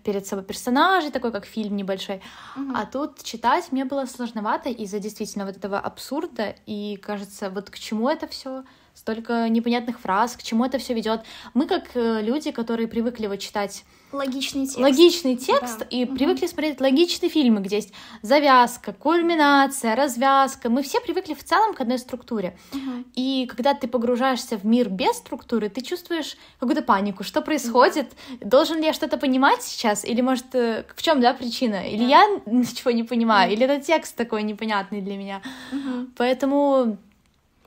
перед 0.02 0.26
собой 0.26 0.44
персонажей, 0.44 1.10
такой 1.10 1.30
как 1.30 1.44
фильм 1.44 1.76
небольшой. 1.76 2.22
Mm-hmm. 2.56 2.72
А 2.74 2.86
тут 2.86 3.22
читать 3.22 3.70
мне 3.70 3.84
было 3.84 4.06
сложновато 4.06 4.70
из-за 4.70 4.98
действительно 4.98 5.44
вот 5.44 5.56
этого 5.56 5.78
абсурда. 5.78 6.54
И 6.66 6.96
кажется, 6.96 7.50
вот 7.50 7.70
к 7.70 7.78
чему 7.78 8.08
это 8.08 8.26
все? 8.26 8.64
Столько 8.98 9.48
непонятных 9.48 10.00
фраз, 10.00 10.36
к 10.36 10.42
чему 10.42 10.64
это 10.64 10.78
все 10.78 10.92
ведет. 10.92 11.20
Мы 11.54 11.66
как 11.66 11.90
э, 11.94 12.20
люди, 12.20 12.50
которые 12.50 12.88
привыкли 12.88 13.28
вот 13.28 13.38
читать 13.38 13.84
логичный 14.10 14.66
текст, 14.66 14.78
логичный 14.78 15.36
текст 15.36 15.78
да. 15.80 15.86
и 15.90 16.04
угу. 16.04 16.16
привыкли 16.16 16.46
смотреть 16.46 16.80
логичные 16.80 17.28
фильмы, 17.28 17.60
где 17.60 17.76
есть 17.76 17.92
завязка, 18.22 18.92
кульминация, 18.92 19.94
развязка. 19.94 20.68
Мы 20.68 20.82
все 20.82 21.00
привыкли 21.00 21.34
в 21.34 21.44
целом 21.44 21.74
к 21.74 21.80
одной 21.80 21.98
структуре. 21.98 22.56
Угу. 22.72 23.04
И 23.14 23.46
когда 23.46 23.74
ты 23.74 23.86
погружаешься 23.86 24.56
в 24.56 24.64
мир 24.64 24.88
без 24.88 25.16
структуры, 25.16 25.68
ты 25.68 25.80
чувствуешь 25.80 26.36
какую-то 26.58 26.82
панику, 26.82 27.22
что 27.22 27.40
происходит, 27.40 28.06
угу. 28.06 28.48
должен 28.48 28.78
ли 28.78 28.86
я 28.86 28.92
что-то 28.92 29.16
понимать 29.16 29.62
сейчас, 29.62 30.04
или 30.04 30.22
может 30.22 30.54
э, 30.54 30.84
в 30.96 31.02
чем 31.02 31.20
да 31.20 31.34
причина, 31.34 31.88
или 31.88 32.02
да. 32.02 32.08
я 32.08 32.40
ничего 32.46 32.90
не 32.90 33.04
понимаю, 33.04 33.48
угу. 33.48 33.56
или 33.56 33.64
этот 33.64 33.86
текст 33.86 34.16
такой 34.16 34.42
непонятный 34.42 35.02
для 35.02 35.16
меня. 35.16 35.42
Угу. 35.70 36.06
Поэтому 36.16 36.98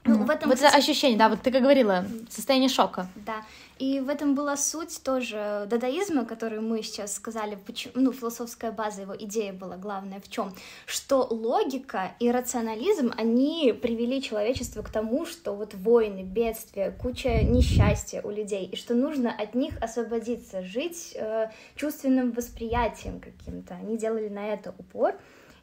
ну, 0.04 0.24
в 0.24 0.30
этом, 0.30 0.50
вот 0.50 0.58
это 0.58 0.76
ощущение, 0.76 1.18
да, 1.18 1.30
вот 1.30 1.42
ты 1.42 1.52
как 1.52 1.62
говорила, 1.62 2.06
состояние 2.30 2.70
шока. 2.70 3.08
Да, 3.16 3.44
и 3.78 4.00
в 4.00 4.10
этом 4.10 4.34
была 4.34 4.58
суть 4.58 5.02
тоже 5.04 5.68
дадаизма, 5.70 6.26
который 6.26 6.60
мы 6.60 6.82
сейчас 6.82 7.14
сказали, 7.14 7.56
почему, 7.68 7.94
ну, 7.96 8.12
философская 8.12 8.72
база 8.72 9.02
его 9.02 9.16
идея 9.16 9.54
была 9.54 9.78
главная 9.78 10.20
в 10.20 10.30
чем, 10.30 10.54
что 10.88 11.28
логика 11.30 12.14
и 12.20 12.32
рационализм, 12.32 13.12
они 13.16 13.78
привели 13.80 14.22
человечество 14.24 14.82
к 14.82 14.90
тому, 14.90 15.26
что 15.26 15.54
вот 15.54 15.76
войны, 15.76 16.24
бедствия, 16.24 16.92
куча 16.92 17.44
несчастья 17.44 18.22
у 18.24 18.32
людей, 18.32 18.66
и 18.66 18.76
что 18.76 18.96
нужно 18.96 19.32
от 19.32 19.54
них 19.54 19.76
освободиться, 19.82 20.64
жить 20.64 21.14
э, 21.16 21.50
чувственным 21.76 22.32
восприятием 22.32 23.20
каким-то. 23.20 23.76
Они 23.76 23.98
делали 23.98 24.30
на 24.30 24.48
это 24.48 24.74
упор, 24.80 25.16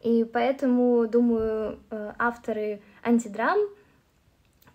и 0.02 0.24
поэтому, 0.24 1.08
думаю, 1.08 1.80
э, 1.90 2.12
авторы 2.18 2.82
антидрам 3.02 3.58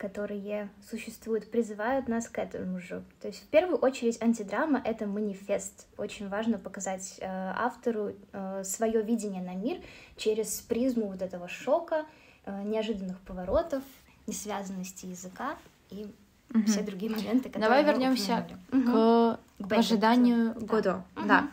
которые 0.03 0.69
существуют, 0.89 1.49
призывают 1.49 2.09
нас 2.09 2.27
к 2.27 2.37
этому 2.37 2.81
же. 2.81 3.01
То 3.21 3.29
есть 3.29 3.41
в 3.41 3.47
первую 3.47 3.77
очередь 3.77 4.21
антидрама— 4.21 4.81
это 4.85 5.07
манифест. 5.07 5.87
Очень 5.95 6.27
важно 6.27 6.57
показать 6.57 7.15
э, 7.21 7.25
автору 7.25 8.11
э, 8.33 8.63
свое 8.65 9.01
видение 9.01 9.41
на 9.41 9.55
мир 9.55 9.77
через 10.17 10.59
призму 10.59 11.07
вот 11.07 11.21
этого 11.21 11.47
шока, 11.47 12.05
э, 12.45 12.63
неожиданных 12.63 13.17
поворотов, 13.21 13.81
несвязанности 14.27 15.05
языка 15.05 15.55
и 15.89 16.05
угу. 16.53 16.65
все 16.65 16.81
другие 16.81 17.09
моменты, 17.09 17.47
которые 17.47 17.61
Давай 17.61 17.83
вернемся 17.85 18.45
к, 18.71 18.75
угу. 18.75 19.69
к 19.69 19.71
ожиданию 19.71 20.53
да. 20.53 20.65
года. 20.65 21.03
Угу. 21.15 21.27
Да. 21.29 21.49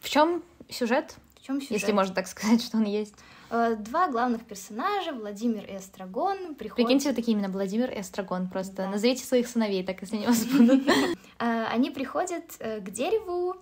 В 0.00 0.08
чем 0.08 0.42
сюжет? 0.68 1.14
В 1.36 1.46
чем 1.46 1.60
сюжет? 1.60 1.78
Если 1.78 1.92
можно 1.92 2.12
так 2.12 2.26
сказать, 2.26 2.60
что 2.60 2.76
он 2.76 2.86
есть. 2.86 3.14
Э, 3.54 3.76
два 3.76 4.08
главных 4.08 4.44
персонажа, 4.44 5.12
Владимир 5.12 5.64
и 5.64 5.76
Эстрагон, 5.76 6.56
приходят... 6.56 6.74
Прикиньте, 6.74 7.10
вот 7.10 7.16
такие 7.16 7.38
именно 7.38 7.48
Владимир 7.48 7.88
и 7.88 8.00
Эстрагон, 8.00 8.48
просто 8.48 8.78
да. 8.78 8.90
назовите 8.90 9.24
своих 9.24 9.46
сыновей, 9.46 9.84
так 9.84 10.00
если 10.00 10.16
они 10.16 10.26
вас 10.26 10.44
будут. 10.44 10.88
Э, 11.38 11.66
они 11.72 11.90
приходят 11.90 12.44
э, 12.58 12.80
к 12.80 12.90
дереву 12.90 13.54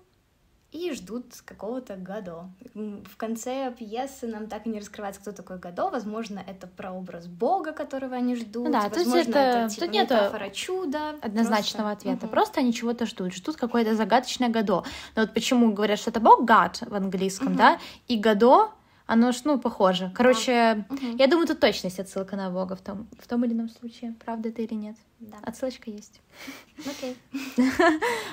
и 0.70 0.92
ждут 0.92 1.24
какого-то 1.44 1.96
Гадо. 1.96 2.48
В 2.74 3.16
конце 3.18 3.74
пьесы 3.78 4.26
нам 4.26 4.46
так 4.46 4.66
и 4.66 4.70
не 4.70 4.78
раскрывается, 4.78 5.20
кто 5.20 5.32
такой 5.32 5.58
Гадо. 5.58 5.90
Возможно, 5.90 6.42
это 6.46 6.66
прообраз 6.66 7.26
Бога, 7.26 7.72
которого 7.72 8.16
они 8.16 8.34
ждут. 8.36 8.64
Ну 8.64 8.72
да, 8.72 8.88
Возможно, 8.88 9.18
это, 9.18 9.38
это 9.38 9.68
типа, 9.68 9.86
тут 9.86 9.94
нет 9.94 10.54
чуда. 10.54 11.10
Однозначного 11.20 11.88
просто... 11.88 12.08
ответа. 12.08 12.26
Угу. 12.26 12.32
Просто 12.32 12.60
они 12.60 12.72
чего-то 12.72 13.04
ждут. 13.04 13.34
Ждут 13.34 13.56
какое-то 13.56 13.94
загадочное 13.94 14.48
Гадо. 14.48 14.84
Но 15.16 15.22
вот 15.22 15.34
почему 15.34 15.72
говорят, 15.74 15.98
что 15.98 16.08
это 16.08 16.20
Бог, 16.20 16.44
Гад 16.44 16.80
в 16.80 16.94
английском, 16.94 17.48
угу. 17.48 17.58
да, 17.58 17.78
и 18.08 18.16
Гадо 18.16 18.70
оно 19.06 19.32
ж, 19.32 19.40
ну, 19.44 19.58
похоже. 19.58 20.10
Короче, 20.14 20.86
да. 20.88 20.96
я 21.18 21.26
думаю, 21.26 21.46
тут 21.46 21.60
точно 21.60 21.88
есть 21.88 22.00
отсылка 22.00 22.36
на 22.36 22.50
Бога 22.50 22.76
в 22.76 22.80
том, 22.80 23.08
в 23.18 23.26
том 23.26 23.44
или 23.44 23.52
ином 23.52 23.68
случае. 23.68 24.14
Правда 24.24 24.48
это 24.48 24.62
или 24.62 24.74
нет? 24.74 24.96
Да. 25.18 25.36
Отсылочка 25.42 25.90
есть. 25.90 26.20
Окей. 26.78 27.16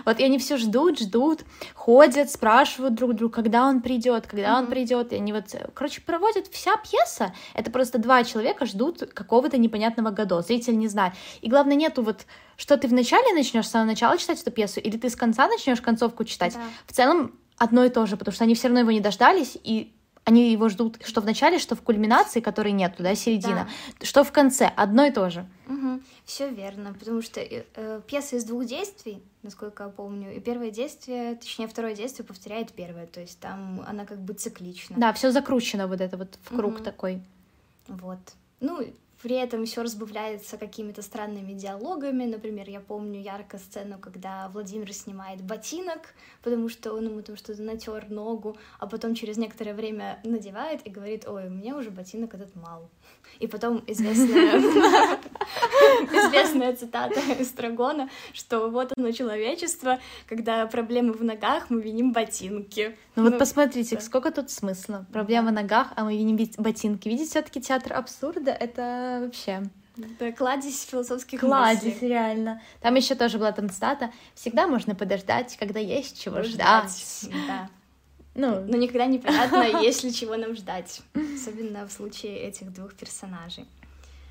Вот 0.05 0.19
и 0.19 0.23
они 0.23 0.39
все 0.39 0.57
ждут, 0.57 0.99
ждут, 0.99 1.41
ходят, 1.75 2.31
спрашивают 2.31 2.95
друг 2.95 3.13
друга, 3.13 3.35
когда 3.35 3.67
он 3.67 3.81
придет, 3.81 4.25
когда 4.25 4.57
он 4.57 4.67
придет. 4.67 5.13
И 5.13 5.17
они 5.17 5.33
вот, 5.33 5.55
короче, 5.73 6.01
проводят 6.01 6.47
вся 6.47 6.77
пьеса. 6.77 7.33
Это 7.53 7.69
просто 7.69 7.99
два 7.99 8.23
человека 8.23 8.65
ждут 8.65 9.11
какого-то 9.13 9.57
непонятного 9.57 10.09
года. 10.11 10.41
Зритель 10.41 10.77
не 10.77 10.87
знает. 10.87 11.13
И 11.41 11.49
главное, 11.49 11.75
нету 11.75 12.01
вот, 12.01 12.25
что 12.57 12.77
ты 12.77 12.87
вначале 12.87 13.33
начнешь 13.33 13.67
с 13.67 13.71
самого 13.71 13.87
начала 13.87 14.17
читать 14.17 14.41
эту 14.41 14.51
пьесу, 14.51 14.79
или 14.79 14.97
ты 14.97 15.09
с 15.09 15.15
конца 15.15 15.47
начнешь 15.47 15.81
концовку 15.81 16.23
читать. 16.23 16.53
Да. 16.53 16.61
В 16.87 16.93
целом 16.93 17.33
одно 17.57 17.85
и 17.85 17.89
то 17.89 18.05
же, 18.05 18.17
потому 18.17 18.33
что 18.33 18.45
они 18.45 18.55
все 18.55 18.67
равно 18.67 18.79
его 18.79 18.91
не 18.91 19.01
дождались, 19.01 19.57
и 19.63 19.93
они 20.25 20.51
его 20.51 20.69
ждут 20.69 20.99
что 21.03 21.21
в 21.21 21.25
начале, 21.25 21.59
что 21.59 21.75
в 21.75 21.81
кульминации, 21.81 22.39
которой 22.39 22.71
нет, 22.71 22.95
да, 22.99 23.15
середина, 23.15 23.67
да. 23.99 24.05
что 24.05 24.23
в 24.23 24.31
конце, 24.31 24.71
одно 24.75 25.05
и 25.05 25.11
то 25.11 25.29
же. 25.29 25.47
Угу. 25.67 26.01
Все 26.25 26.49
верно, 26.49 26.93
потому 26.93 27.21
что 27.21 27.39
э, 27.39 27.65
э, 27.75 28.01
пьеса 28.05 28.35
из 28.35 28.43
двух 28.43 28.65
действий, 28.65 29.23
насколько 29.43 29.83
я 29.83 29.89
помню, 29.89 30.35
и 30.35 30.39
первое 30.39 30.71
действие, 30.71 31.35
точнее 31.35 31.67
второе 31.67 31.95
действие 31.95 32.25
повторяет 32.25 32.71
первое, 32.73 33.07
то 33.07 33.19
есть 33.19 33.39
там 33.39 33.83
она 33.87 34.05
как 34.05 34.19
бы 34.19 34.33
циклична. 34.33 34.95
Да, 34.99 35.13
все 35.13 35.31
закручено 35.31 35.87
вот 35.87 36.01
это 36.01 36.17
вот 36.17 36.37
в 36.43 36.55
круг 36.55 36.75
угу. 36.75 36.83
такой. 36.83 37.21
Вот. 37.87 38.19
Ну, 38.59 38.85
при 39.21 39.35
этом 39.35 39.65
все 39.65 39.83
разбавляется 39.83 40.57
какими-то 40.57 41.01
странными 41.01 41.53
диалогами. 41.53 42.25
Например, 42.25 42.69
я 42.69 42.79
помню 42.79 43.21
ярко 43.21 43.57
сцену, 43.57 43.99
когда 43.99 44.49
Владимир 44.49 44.93
снимает 44.93 45.41
ботинок, 45.41 46.13
потому 46.41 46.69
что 46.69 46.93
он 46.93 47.05
ему 47.05 47.21
там 47.21 47.35
что-то 47.35 47.61
натер 47.61 48.09
ногу, 48.09 48.57
а 48.79 48.87
потом 48.87 49.15
через 49.15 49.37
некоторое 49.37 49.73
время 49.73 50.19
надевает 50.23 50.85
и 50.87 50.89
говорит, 50.89 51.27
ой, 51.27 51.49
мне 51.49 51.73
уже 51.75 51.91
ботинок 51.91 52.33
этот 52.33 52.55
мал. 52.55 52.89
И 53.39 53.47
потом 53.47 53.83
известная, 53.87 54.61
известная 56.11 56.75
цитата 56.75 57.19
Эстрагона, 57.39 58.09
что 58.33 58.69
вот 58.69 58.93
оно 58.97 59.11
человечество, 59.11 59.99
когда 60.27 60.65
проблемы 60.67 61.13
в 61.13 61.23
ногах, 61.23 61.69
мы 61.69 61.81
виним 61.81 62.11
ботинки. 62.11 62.97
Ну, 63.15 63.23
ну 63.23 63.29
вот 63.29 63.39
посмотрите, 63.39 63.95
да. 63.95 64.01
сколько 64.01 64.31
тут 64.31 64.49
смысла. 64.49 65.05
Проблема 65.11 65.49
в 65.49 65.53
ногах, 65.53 65.87
а 65.95 66.03
мы 66.03 66.17
виним 66.17 66.37
ботинки. 66.57 67.07
Видите, 67.07 67.29
все 67.29 67.41
таки 67.41 67.61
театр 67.61 67.93
абсурда— 67.93 68.51
это 68.59 69.21
вообще... 69.23 69.63
Да, 70.17 70.31
кладезь 70.31 70.83
философских 70.83 71.41
Кладезь, 71.41 71.83
мыслей. 71.83 72.07
реально. 72.07 72.61
Там 72.79 72.95
еще 72.95 73.15
тоже 73.15 73.37
была 73.37 73.51
там 73.51 73.69
цитата. 73.69 74.11
Всегда 74.33 74.65
можно 74.65 74.95
подождать, 74.95 75.57
когда 75.57 75.79
есть 75.79 76.21
чего 76.21 76.41
ждать. 76.41 76.89
ждать. 76.89 77.29
Да. 77.47 77.69
Ну, 78.35 78.61
но 78.61 78.77
никогда 78.77 79.07
непонятно, 79.07 79.63
есть 79.81 80.03
ли 80.03 80.13
чего 80.13 80.37
нам 80.37 80.55
ждать, 80.55 81.01
особенно 81.35 81.85
в 81.85 81.91
случае 81.91 82.37
этих 82.37 82.71
двух 82.71 82.93
персонажей. 82.93 83.65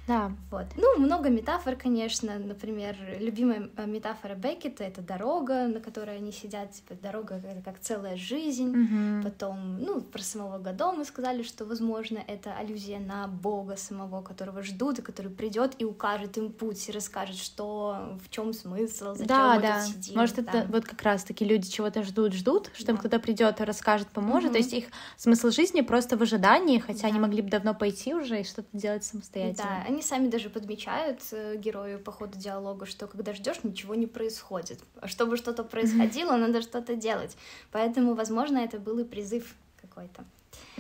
Да. 0.08 0.32
Вот. 0.50 0.66
Ну, 0.76 0.98
много 0.98 1.28
метафор, 1.28 1.76
конечно. 1.76 2.38
Например, 2.38 2.96
любимая 3.20 3.68
э, 3.76 3.86
метафора 3.86 4.34
Беккета— 4.34 4.84
это 4.84 5.02
дорога, 5.02 5.66
на 5.66 5.80
которой 5.80 6.16
они 6.16 6.32
сидят. 6.32 6.72
Типа, 6.72 6.94
дорога— 6.94 7.42
как 7.64 7.78
целая 7.78 8.16
жизнь. 8.16 8.74
Mm-hmm. 8.74 9.22
Потом, 9.22 9.78
ну, 9.82 10.00
про 10.00 10.22
самого 10.22 10.58
Гадо 10.58 10.92
мы 10.92 11.04
сказали, 11.04 11.42
что, 11.42 11.66
возможно, 11.66 12.20
это 12.26 12.56
аллюзия 12.56 12.98
на 12.98 13.28
Бога 13.28 13.76
самого, 13.76 14.22
которого 14.22 14.62
ждут, 14.62 14.98
и 15.00 15.02
который 15.02 15.30
придет 15.30 15.74
и 15.78 15.84
укажет 15.84 16.38
им 16.38 16.52
путь, 16.52 16.88
и 16.88 16.92
расскажет, 16.92 17.36
что, 17.36 18.18
в 18.24 18.30
чем 18.30 18.54
смысл, 18.54 19.12
зачем 19.12 19.26
да, 19.26 19.54
мы 19.56 19.62
да. 19.62 19.84
тут 19.84 19.92
сидим. 19.92 20.18
Может, 20.18 20.36
да. 20.36 20.42
это 20.42 20.72
вот 20.72 20.86
как 20.86 21.02
раз-таки 21.02 21.44
люди 21.44 21.68
чего-то 21.68 22.02
ждут, 22.02 22.32
ждут, 22.32 22.70
что 22.72 22.86
да. 22.86 22.92
им 22.92 22.98
кто-то 22.98 23.18
придет 23.18 23.60
и 23.60 23.64
расскажет, 23.64 24.08
поможет. 24.08 24.50
Mm-hmm. 24.50 24.52
То 24.52 24.58
есть 24.58 24.72
их 24.72 24.86
смысл 25.18 25.50
жизни 25.50 25.82
просто 25.82 26.16
в 26.16 26.22
ожидании, 26.22 26.78
хотя 26.78 27.02
да. 27.02 27.08
они 27.08 27.20
могли 27.20 27.42
бы 27.42 27.50
давно 27.50 27.74
пойти 27.74 28.14
уже 28.14 28.40
и 28.40 28.44
что-то 28.44 28.68
делать 28.72 29.04
самостоятельно. 29.04 29.82
Да, 29.86 29.97
они 29.98 30.02
сами 30.02 30.28
даже 30.28 30.48
подмечают 30.48 31.20
э, 31.32 31.56
герою 31.56 31.98
по 31.98 32.12
ходу 32.12 32.38
диалога, 32.38 32.86
что 32.86 33.08
когда 33.08 33.32
ждешь, 33.32 33.64
ничего 33.64 33.96
не 33.96 34.06
происходит. 34.06 34.80
А 35.00 35.08
чтобы 35.08 35.36
что-то 35.36 35.64
происходило, 35.64 36.36
надо 36.36 36.62
что-то 36.62 36.94
делать. 36.94 37.36
Поэтому, 37.72 38.14
возможно, 38.14 38.58
это 38.58 38.78
был 38.78 39.00
и 39.00 39.04
призыв 39.04 39.56
какой-то. 39.80 40.24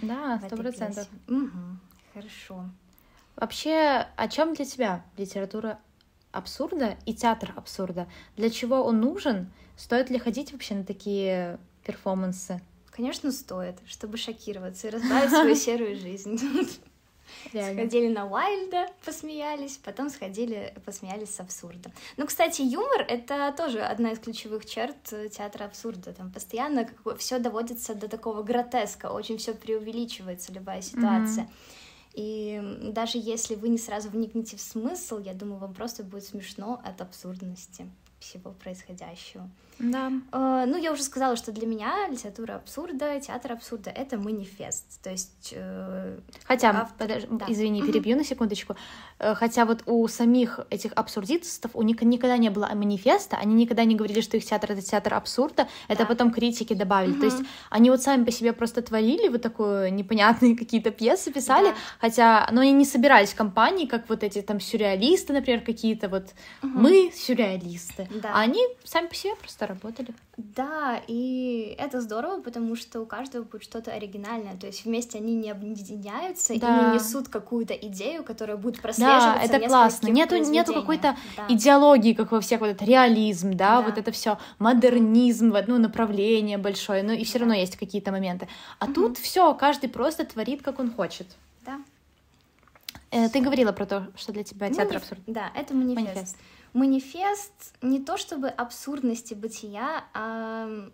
Да, 0.02 0.40
сто 0.46 0.56
процентов. 0.56 1.08
Угу, 1.26 1.50
хорошо. 2.14 2.64
Вообще, 3.34 4.06
о 4.16 4.28
чем 4.28 4.54
для 4.54 4.64
тебя 4.64 5.04
литература 5.16 5.80
абсурда 6.30 6.96
и 7.04 7.12
театр 7.12 7.52
абсурда. 7.56 8.06
Для 8.36 8.50
чего 8.50 8.84
он 8.84 9.00
нужен? 9.00 9.50
Стоит 9.76 10.10
ли 10.10 10.18
ходить 10.20 10.52
вообще 10.52 10.76
на 10.76 10.84
такие 10.84 11.58
перформансы? 11.84 12.60
Конечно, 12.90 13.32
стоит, 13.32 13.78
чтобы 13.86 14.16
шокироваться 14.16 14.86
и 14.86 14.90
разбавить 14.90 15.30
свою 15.30 15.54
серую 15.56 15.96
жизнь. 15.96 16.38
Реально. 17.52 17.82
Сходили 17.82 18.08
на 18.12 18.26
Уайльда, 18.26 18.88
посмеялись, 19.04 19.78
потом 19.78 20.10
сходили, 20.10 20.74
посмеялись 20.84 21.34
с 21.34 21.40
абсурда. 21.40 21.90
Ну, 22.16 22.26
кстати, 22.26 22.62
юмор— 22.62 23.02
это 23.08 23.54
тоже 23.56 23.80
одна 23.80 24.12
из 24.12 24.18
ключевых 24.18 24.66
черт 24.66 24.96
театра 25.02 25.64
абсурда. 25.64 26.12
Там 26.12 26.32
постоянно 26.32 26.88
все 27.18 27.38
доводится 27.38 27.94
до 27.94 28.08
такого 28.08 28.42
гротеска, 28.42 29.10
очень 29.10 29.38
все 29.38 29.54
преувеличивается, 29.54 30.52
любая 30.52 30.82
ситуация. 30.82 31.44
Mm-hmm. 31.44 31.48
И 32.14 32.90
даже 32.92 33.18
если 33.18 33.54
вы 33.54 33.68
не 33.68 33.78
сразу 33.78 34.08
вникнете 34.08 34.56
в 34.56 34.60
смысл, 34.60 35.18
я 35.18 35.34
думаю, 35.34 35.60
вам 35.60 35.74
просто 35.74 36.02
будет 36.02 36.24
смешно 36.24 36.80
от 36.84 37.00
абсурдности 37.00 37.86
всего 38.18 38.52
происходящего. 38.52 39.48
Да. 39.78 40.10
Э, 40.32 40.64
ну, 40.66 40.76
я 40.76 40.92
уже 40.92 41.02
сказала, 41.02 41.36
что 41.36 41.52
для 41.52 41.66
меня 41.66 42.08
литература 42.08 42.56
абсурда, 42.56 43.20
театр 43.20 43.52
абсурда— 43.52 43.90
это 43.94 44.18
манифест. 44.18 45.00
То 45.02 45.10
есть... 45.10 45.52
Э, 45.54 46.18
Хотя, 46.44 46.70
автор... 46.70 47.08
подож... 47.08 47.22
да. 47.30 47.46
извини, 47.48 47.82
перебью 47.82 48.16
на 48.16 48.24
секундочку. 48.24 48.74
Э, 49.20 49.34
хотя 49.34 49.64
вот 49.64 49.82
у 49.86 50.06
самих 50.08 50.60
этих 50.70 50.92
абсурдистов 50.94 51.70
у 51.74 51.82
них 51.82 52.02
никогда 52.02 52.36
не 52.38 52.50
было 52.50 52.68
манифеста, 52.74 53.36
они 53.36 53.54
никогда 53.54 53.84
не 53.84 53.94
говорили, 53.94 54.20
что 54.20 54.36
их 54.36 54.44
театр— 54.44 54.72
это 54.72 54.82
театр 54.82 55.14
абсурда, 55.14 55.68
да. 55.88 55.94
это 55.94 56.06
потом 56.06 56.32
критики 56.32 56.74
добавили. 56.74 57.12
Угу. 57.12 57.20
То 57.20 57.26
есть 57.26 57.38
они 57.70 57.90
вот 57.90 58.02
сами 58.02 58.24
по 58.24 58.32
себе 58.32 58.52
просто 58.52 58.82
творили 58.82 59.28
вот 59.28 59.42
такое 59.42 59.90
непонятные 59.90 60.56
какие-то 60.56 60.90
пьесы, 60.90 61.32
писали, 61.32 61.68
да. 61.68 61.74
хотя, 62.00 62.48
но 62.50 62.62
они 62.62 62.72
не 62.72 62.84
собирались 62.84 63.30
в 63.30 63.36
компании, 63.36 63.86
как 63.86 64.08
вот 64.08 64.24
эти 64.24 64.42
там 64.42 64.58
сюрреалисты, 64.58 65.32
например, 65.32 65.60
какие-то 65.60 66.08
вот. 66.08 66.24
Угу. 66.62 66.78
Мы 66.78 67.12
сюрреалисты. 67.14 68.07
Да. 68.10 68.32
А 68.34 68.40
они 68.40 68.60
сами 68.84 69.06
по 69.06 69.14
себе 69.14 69.34
просто 69.36 69.66
работали. 69.66 70.14
Да, 70.36 71.00
и 71.06 71.74
это 71.78 72.00
здорово, 72.00 72.40
потому 72.40 72.76
что 72.76 73.00
у 73.00 73.06
каждого 73.06 73.44
будет 73.44 73.62
что-то 73.62 73.92
оригинальное, 73.92 74.56
то 74.56 74.66
есть 74.66 74.84
вместе 74.84 75.18
они 75.18 75.34
не 75.34 75.50
объединяются 75.50 76.58
да. 76.58 76.68
и 76.68 76.90
не 76.90 76.94
несут 76.94 77.28
какую-то 77.28 77.74
идею, 77.74 78.24
которая 78.24 78.56
будет 78.56 78.80
прослеживаться. 78.80 79.48
Да, 79.48 79.56
это 79.56 79.66
классно. 79.66 80.08
Нету, 80.08 80.36
нету 80.36 80.72
какой-то 80.72 81.16
да. 81.36 81.46
идеологии, 81.48 82.12
как 82.14 82.32
во 82.32 82.40
всех 82.40 82.60
вот 82.60 82.68
этот 82.68 82.86
реализм, 82.86 83.52
да, 83.52 83.80
да. 83.80 83.82
вот 83.82 83.98
это 83.98 84.10
все 84.12 84.38
модернизм 84.58 85.50
в 85.50 85.56
одно 85.56 85.78
направление 85.78 86.56
большое, 86.56 87.02
но 87.02 87.12
и 87.12 87.24
все 87.24 87.38
равно 87.38 87.54
есть 87.54 87.76
какие-то 87.76 88.12
моменты. 88.12 88.48
А 88.78 88.86
угу. 88.86 88.94
тут 88.94 89.18
все, 89.18 89.54
каждый 89.54 89.88
просто 89.88 90.24
творит, 90.24 90.62
как 90.62 90.78
он 90.78 90.90
хочет. 90.90 91.26
Да. 91.66 91.80
Э, 93.10 93.28
ты 93.28 93.40
говорила 93.40 93.72
про 93.72 93.86
то, 93.86 94.06
что 94.16 94.32
для 94.32 94.44
тебя 94.44 94.68
театр 94.68 94.86
Маниф... 94.86 95.02
абсурд. 95.02 95.20
Да, 95.26 95.50
это 95.54 95.74
манифест. 95.74 96.06
манифест 96.06 96.36
манифест 96.72 97.74
не 97.82 98.00
то 98.00 98.16
чтобы 98.16 98.48
абсурдности 98.48 99.34
бытия, 99.34 100.04
а 100.14 100.90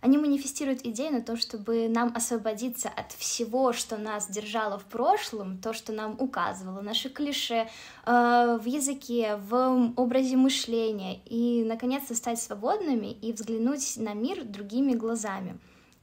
они 0.00 0.16
манифестируют 0.16 0.84
идеи 0.84 1.08
на 1.08 1.22
то, 1.22 1.36
чтобы 1.36 1.88
нам 1.88 2.12
освободиться 2.14 2.88
от 2.88 3.12
всего, 3.12 3.72
что 3.72 3.96
нас 3.96 4.30
держало 4.30 4.78
в 4.78 4.84
прошлом, 4.84 5.58
то, 5.58 5.72
что 5.72 5.92
нам 5.92 6.16
указывало, 6.20 6.80
наши 6.82 7.08
клише 7.08 7.68
э, 8.06 8.58
в 8.62 8.64
языке, 8.64 9.36
в 9.36 9.92
образе 9.96 10.36
мышления, 10.36 11.20
и, 11.24 11.64
наконец-то, 11.64 12.14
стать 12.14 12.40
свободными 12.40 13.08
и 13.08 13.32
взглянуть 13.32 13.96
на 13.96 14.14
мир 14.14 14.44
другими 14.44 14.92
глазами 14.92 15.58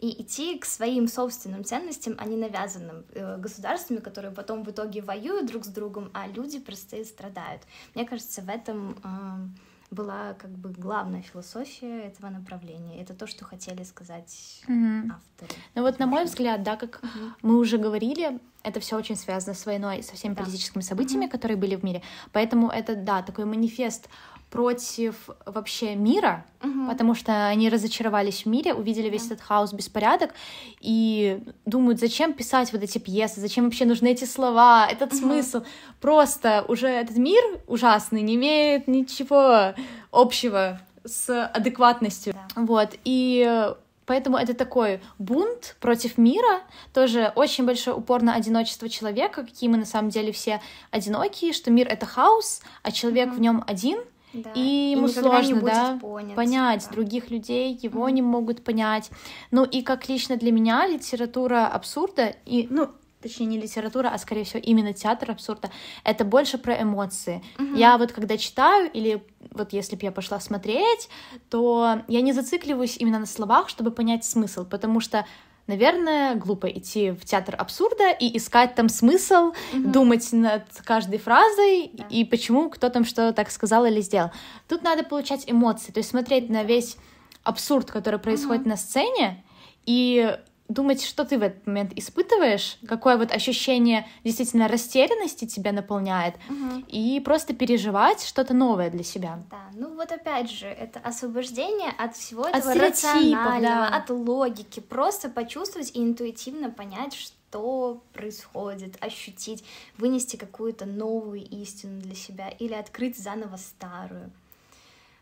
и 0.05 0.21
идти 0.21 0.57
к 0.59 0.65
своим 0.65 1.07
собственным 1.07 1.63
ценностям, 1.63 2.15
а 2.17 2.25
не 2.25 2.37
навязанным 2.37 3.05
э, 3.13 3.37
государствами, 3.37 3.99
которые 3.99 4.31
потом 4.31 4.63
в 4.63 4.69
итоге 4.69 5.01
воюют 5.01 5.47
друг 5.47 5.65
с 5.65 5.67
другом, 5.67 6.11
а 6.13 6.27
люди 6.27 6.59
простые 6.59 7.05
страдают. 7.05 7.63
Мне 7.95 8.05
кажется, 8.05 8.41
в 8.41 8.49
этом 8.49 8.99
э, 9.03 9.91
была 9.91 10.33
как 10.33 10.51
бы 10.51 10.69
главная 10.69 11.21
философия 11.21 12.01
этого 12.01 12.29
направления. 12.29 13.01
Это 13.01 13.13
то, 13.13 13.25
что 13.25 13.45
хотели 13.45 13.83
сказать 13.83 14.61
mm-hmm. 14.67 15.11
авторы. 15.11 15.59
Ну 15.73 15.81
вот 15.81 15.99
на 15.99 16.05
мой 16.05 16.25
взгляд, 16.25 16.61
да, 16.63 16.75
как 16.75 17.01
mm-hmm. 17.01 17.31
мы 17.41 17.57
уже 17.57 17.77
говорили, 17.77 18.39
это 18.63 18.79
все 18.79 18.97
очень 18.97 19.15
связано 19.15 19.55
с 19.55 19.65
войной, 19.65 20.03
со 20.03 20.15
всеми 20.15 20.33
да. 20.33 20.43
политическими 20.43 20.81
событиями, 20.81 21.25
mm-hmm. 21.25 21.29
которые 21.29 21.57
были 21.57 21.75
в 21.75 21.83
мире. 21.83 22.03
Поэтому 22.31 22.69
это, 22.69 22.95
да, 22.95 23.23
такой 23.23 23.45
манифест 23.45 24.07
против 24.55 25.29
вообще 25.45 25.95
мира, 25.95 26.45
угу. 26.63 26.87
потому 26.87 27.13
что 27.13 27.47
они 27.47 27.69
разочаровались 27.69 28.43
в 28.43 28.45
мире, 28.45 28.73
увидели 28.73 29.09
весь 29.09 29.25
этот 29.25 29.41
хаос, 29.41 29.73
беспорядок 29.73 30.33
и 30.79 31.43
думают, 31.65 31.99
зачем 31.99 32.31
писать 32.31 32.71
вот 32.71 32.81
эти 32.81 32.97
пьесы, 32.97 33.41
зачем 33.41 33.65
вообще 33.65 33.83
нужны 33.83 34.13
эти 34.13 34.23
слова, 34.23 34.87
этот 34.89 35.11
угу. 35.11 35.19
смысл. 35.19 35.63
Просто 35.99 36.63
уже 36.69 36.87
этот 36.87 37.17
мир 37.17 37.43
ужасный 37.67 38.21
не 38.21 38.35
имеет 38.35 38.87
ничего 38.87 39.73
общего 40.11 40.79
с 41.03 41.47
адекватностью. 41.47 42.33
Да. 42.33 42.61
Вот. 42.61 42.95
И 43.03 43.73
Поэтому 44.05 44.37
это 44.37 44.53
такой 44.53 45.01
бунт 45.17 45.75
против 45.79 46.17
мира, 46.17 46.61
тоже 46.93 47.33
очень 47.35 47.65
большой 47.65 47.95
упор 47.95 48.21
на 48.21 48.35
одиночество 48.35 48.87
человека, 48.87 49.43
какие 49.43 49.67
мы 49.67 49.77
на 49.77 49.85
самом 49.85 50.09
деле 50.09 50.31
все 50.31 50.61
одинокие, 50.91 51.53
что 51.53 51.71
мир 51.71 51.87
это 51.87 52.05
хаос, 52.05 52.61
а 52.83 52.91
человек 52.91 53.29
mm-hmm. 53.29 53.35
в 53.35 53.39
нем 53.41 53.63
один, 53.65 53.99
да. 54.43 54.51
И 54.53 54.91
ему 54.95 55.07
и 55.07 55.09
сложно, 55.09 55.61
да, 55.61 55.99
понят, 56.01 56.35
понять 56.35 56.85
да. 56.87 56.91
других 56.91 57.31
людей, 57.31 57.77
его 57.81 58.07
mm-hmm. 58.07 58.11
не 58.11 58.21
могут 58.21 58.63
понять. 58.63 59.09
Ну 59.51 59.63
и 59.63 59.81
как 59.81 60.09
лично 60.09 60.35
для 60.37 60.51
меня 60.51 60.85
литература 60.87 61.67
абсурда 61.67 62.35
и, 62.45 62.67
ну, 62.69 62.89
точнее 63.21 63.47
не 63.47 63.59
литература, 63.59 64.09
а 64.09 64.17
скорее 64.19 64.43
всего 64.43 64.59
именно 64.59 64.93
театр 64.93 65.31
абсурда, 65.31 65.71
это 66.03 66.23
больше 66.23 66.57
про 66.57 66.79
эмоции. 66.81 67.41
Mm-hmm. 67.57 67.77
Я 67.77 67.97
вот 67.97 68.11
когда 68.11 68.37
читаю 68.37 68.91
или 68.91 69.23
вот 69.51 69.73
если 69.73 69.95
бы 69.95 70.03
я 70.03 70.11
пошла 70.11 70.39
смотреть, 70.39 71.09
то 71.49 72.01
я 72.07 72.21
не 72.21 72.33
зацикливаюсь 72.33 72.97
именно 72.97 73.19
на 73.19 73.25
словах, 73.25 73.69
чтобы 73.69 73.91
понять 73.91 74.25
смысл, 74.25 74.65
потому 74.65 74.99
что 74.99 75.25
наверное, 75.67 76.35
глупо 76.35 76.67
идти 76.67 77.11
в 77.11 77.25
театр 77.25 77.55
абсурда 77.57 78.11
и 78.11 78.37
искать 78.37 78.75
там 78.75 78.89
смысл, 78.89 79.53
mm-hmm. 79.53 79.91
думать 79.91 80.31
над 80.31 80.63
каждой 80.83 81.19
фразой 81.19 81.91
да. 81.93 82.05
и 82.09 82.23
почему 82.23 82.69
кто 82.69 82.89
там 82.89 83.05
что 83.05 83.33
так 83.33 83.51
сказал 83.51 83.85
или 83.85 84.01
сделал. 84.01 84.31
Тут 84.67 84.83
надо 84.83 85.03
получать 85.03 85.43
эмоции, 85.47 85.91
то 85.91 85.99
есть 85.99 86.09
смотреть 86.09 86.49
на 86.49 86.63
весь 86.63 86.97
абсурд, 87.43 87.91
который 87.91 88.19
происходит 88.19 88.65
mm-hmm. 88.65 88.69
на 88.69 88.77
сцене, 88.77 89.43
и 89.85 90.37
думать, 90.67 91.03
что 91.03 91.25
ты 91.25 91.37
в 91.37 91.43
этот 91.43 91.65
момент 91.67 91.91
испытываешь, 91.95 92.77
какое 92.87 93.17
вот 93.17 93.31
ощущение 93.31 94.07
действительно 94.23 94.67
растерянности 94.67 95.45
тебя 95.45 95.71
наполняет, 95.71 96.35
угу. 96.49 96.83
и 96.87 97.19
просто 97.19 97.53
переживать 97.53 98.23
что-то 98.23 98.53
новое 98.53 98.89
для 98.89 99.03
себя. 99.03 99.39
Да, 99.51 99.69
ну 99.73 99.95
вот 99.95 100.11
опять 100.11 100.49
же, 100.49 100.67
это 100.67 100.99
освобождение 100.99 101.91
от 101.97 102.15
всего 102.15 102.45
от 102.45 102.55
этого 102.55 102.73
рационального, 102.73 103.61
да. 103.61 103.87
от 103.89 104.09
логики, 104.09 104.79
просто 104.79 105.29
почувствовать 105.29 105.91
и 105.95 106.03
интуитивно 106.03 106.71
понять, 106.71 107.13
что 107.13 108.01
происходит, 108.13 108.97
ощутить, 109.01 109.63
вынести 109.97 110.35
какую-то 110.35 110.85
новую 110.85 111.41
истину 111.45 112.01
для 112.01 112.15
себя 112.15 112.49
или 112.49 112.73
открыть 112.73 113.17
заново 113.17 113.57
старую. 113.57 114.31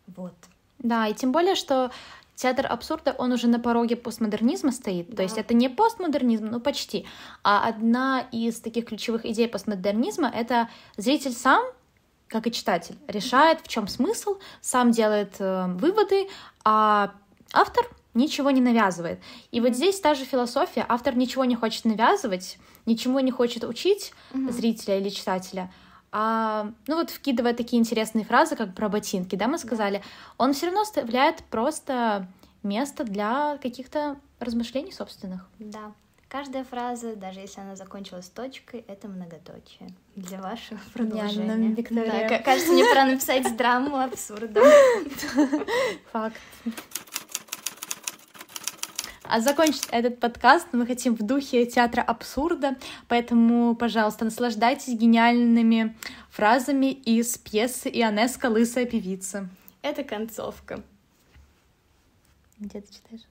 Вот. 0.08 0.34
Да, 0.80 1.08
и 1.08 1.14
тем 1.14 1.32
более, 1.32 1.56
что 1.56 1.92
театр 2.36 2.66
абсурда, 2.70 3.16
он 3.18 3.32
уже 3.32 3.48
на 3.48 3.60
пороге 3.60 3.96
постмодернизма 3.96 4.72
стоит. 4.72 5.10
Да. 5.10 5.18
То 5.18 5.24
есть 5.24 5.38
это 5.38 5.54
не 5.54 5.70
постмодернизм, 5.70 6.48
но 6.48 6.60
почти. 6.60 7.06
А 7.44 7.68
одна 7.68 8.26
из 8.32 8.60
таких 8.60 8.86
ключевых 8.86 9.26
идей 9.26 9.48
постмодернизма— 9.48 10.32
это 10.36 10.70
зритель 10.98 11.34
сам 11.34 11.64
как 12.34 12.48
и 12.48 12.52
читатель, 12.52 12.98
решает, 13.08 13.62
в 13.62 13.68
чем 13.68 13.88
смысл, 13.88 14.38
сам 14.60 14.90
делает 14.90 15.36
э, 15.38 15.68
выводы, 15.68 16.28
а 16.66 17.14
автор 17.54 17.86
ничего 18.16 18.50
не 18.50 18.60
навязывает. 18.60 19.20
И 19.52 19.62
вот 19.62 19.76
здесь 19.76 20.00
та 20.00 20.16
же 20.16 20.26
философия. 20.26 20.84
Автор 20.90 21.16
ничего 21.16 21.46
не 21.46 21.56
хочет 21.56 21.86
навязывать, 21.86 22.58
ничего 22.88 23.20
не 23.20 23.30
хочет 23.30 23.64
учить 23.64 24.14
mm-hmm. 24.34 24.52
зрителя 24.52 25.00
или 25.00 25.10
читателя, 25.10 25.72
а, 26.16 26.72
ну 26.86 26.96
вот 26.96 27.10
вкидывая 27.10 27.56
такие 27.56 27.80
интересные 27.80 28.24
фразы, 28.24 28.56
как 28.56 28.76
про 28.76 28.88
ботинки, 28.88 29.36
да, 29.36 29.48
мы 29.48 29.58
сказали, 29.58 30.04
он 30.38 30.54
все 30.54 30.68
равно 30.68 30.82
оставляет 30.82 31.44
просто 31.46 32.28
место 32.62 33.04
для 33.04 33.58
каких-то 33.58 34.18
размышлений 34.40 34.92
собственных. 34.92 35.50
Да. 35.58 35.92
Каждая 36.30 36.64
фраза, 36.64 37.16
даже 37.16 37.40
если 37.40 37.62
она 37.62 37.76
закончилась 37.76 38.28
точкой, 38.28 38.86
это 38.88 39.08
многоточие 39.08 39.90
для 40.16 40.40
вашего 40.40 40.80
продолжения. 40.94 41.74
Виктория. 41.74 42.30
Да, 42.30 42.40
кажется, 42.40 42.74
мне 42.74 42.86
пора 42.86 43.06
написать 43.06 43.58
драму 43.58 43.98
абсурда. 43.98 44.62
Факт. 46.12 46.38
А 49.34 49.40
закончить 49.40 49.88
этот 49.90 50.20
подкаст 50.20 50.68
мы 50.74 50.86
хотим 50.86 51.16
в 51.16 51.24
духе 51.24 51.66
театра 51.66 52.04
абсурда, 52.04 52.76
поэтому, 53.08 53.76
пожалуйста, 53.76 54.26
наслаждайтесь 54.26 54.94
гениальными 54.94 55.98
фразами 56.30 56.92
из 56.92 57.40
пьесы 57.40 57.90
Ионеско 57.90 58.46
«Лысая 58.46 58.86
певица». 58.86 59.50
Это 59.82 60.04
концовка. 60.04 60.84
Где 62.60 62.82
ты 62.82 62.94
читаешь? 62.94 63.24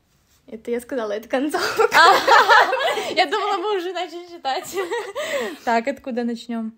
Это 0.48 0.72
я 0.72 0.80
сказала, 0.80 1.12
это 1.12 1.28
концовка. 1.28 1.88
Я 3.14 3.26
думала, 3.26 3.58
мы 3.58 3.76
уже 3.76 3.92
начали 3.92 4.26
читать. 4.26 4.74
Так, 5.64 5.86
откуда 5.86 6.24
начнем? 6.24 6.74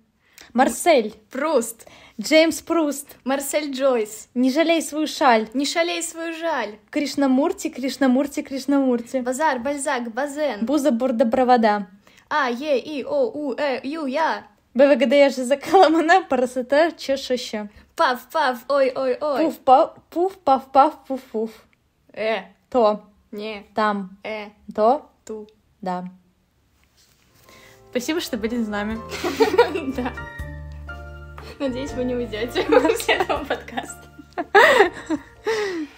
Марсель, 0.54 1.14
Пруст, 1.30 1.86
Джеймс 2.20 2.62
Пруст, 2.62 3.16
Марсель 3.24 3.72
Джойс, 3.72 4.28
не 4.34 4.50
жалей 4.52 4.80
свою 4.82 5.06
шаль, 5.08 5.48
не 5.52 5.66
шалей 5.66 6.00
свою 6.02 6.32
жаль, 6.32 6.76
Кришнамурти, 6.90 7.68
Кришнамурти, 7.70 8.42
Кришнамурти, 8.42 9.18
Базар, 9.20 9.58
Бальзак, 9.58 10.12
Базен, 10.14 10.64
Буза 10.64 10.92
Бурда 10.92 11.26
Провода, 11.26 11.88
А, 12.30 12.48
Е, 12.50 12.78
И, 12.78 13.02
О, 13.04 13.30
У, 13.34 13.54
Э, 13.54 13.80
Ю, 13.82 14.06
Я, 14.06 14.46
БВГД 14.74 15.34
же 15.34 15.44
закаламана, 15.44 16.22
парасата, 16.22 16.92
чешаща. 16.96 17.68
Пав, 17.96 18.20
Пав, 18.32 18.58
Ой, 18.68 18.92
Ой, 18.94 19.18
Ой, 19.20 19.44
Пуф, 19.44 19.58
пав, 19.58 19.96
пуф, 20.10 20.36
пав, 20.38 20.72
пав, 20.72 21.04
пуф, 21.04 21.20
пуф. 21.32 21.50
Э, 22.12 22.42
То, 22.70 23.02
Не, 23.32 23.64
там, 23.74 24.16
Э, 24.22 24.46
то, 24.74 25.10
Ту. 25.24 25.48
да. 25.80 26.04
Спасибо, 27.90 28.20
что 28.20 28.36
были 28.36 28.62
с 28.62 28.68
нами. 28.68 28.98
Да. 29.96 30.12
Надеюсь, 31.58 31.92
вы 31.92 32.04
не 32.04 32.14
уйдете 32.14 32.62
после 32.68 33.14
этого 33.14 33.44
подкаста. 33.44 34.08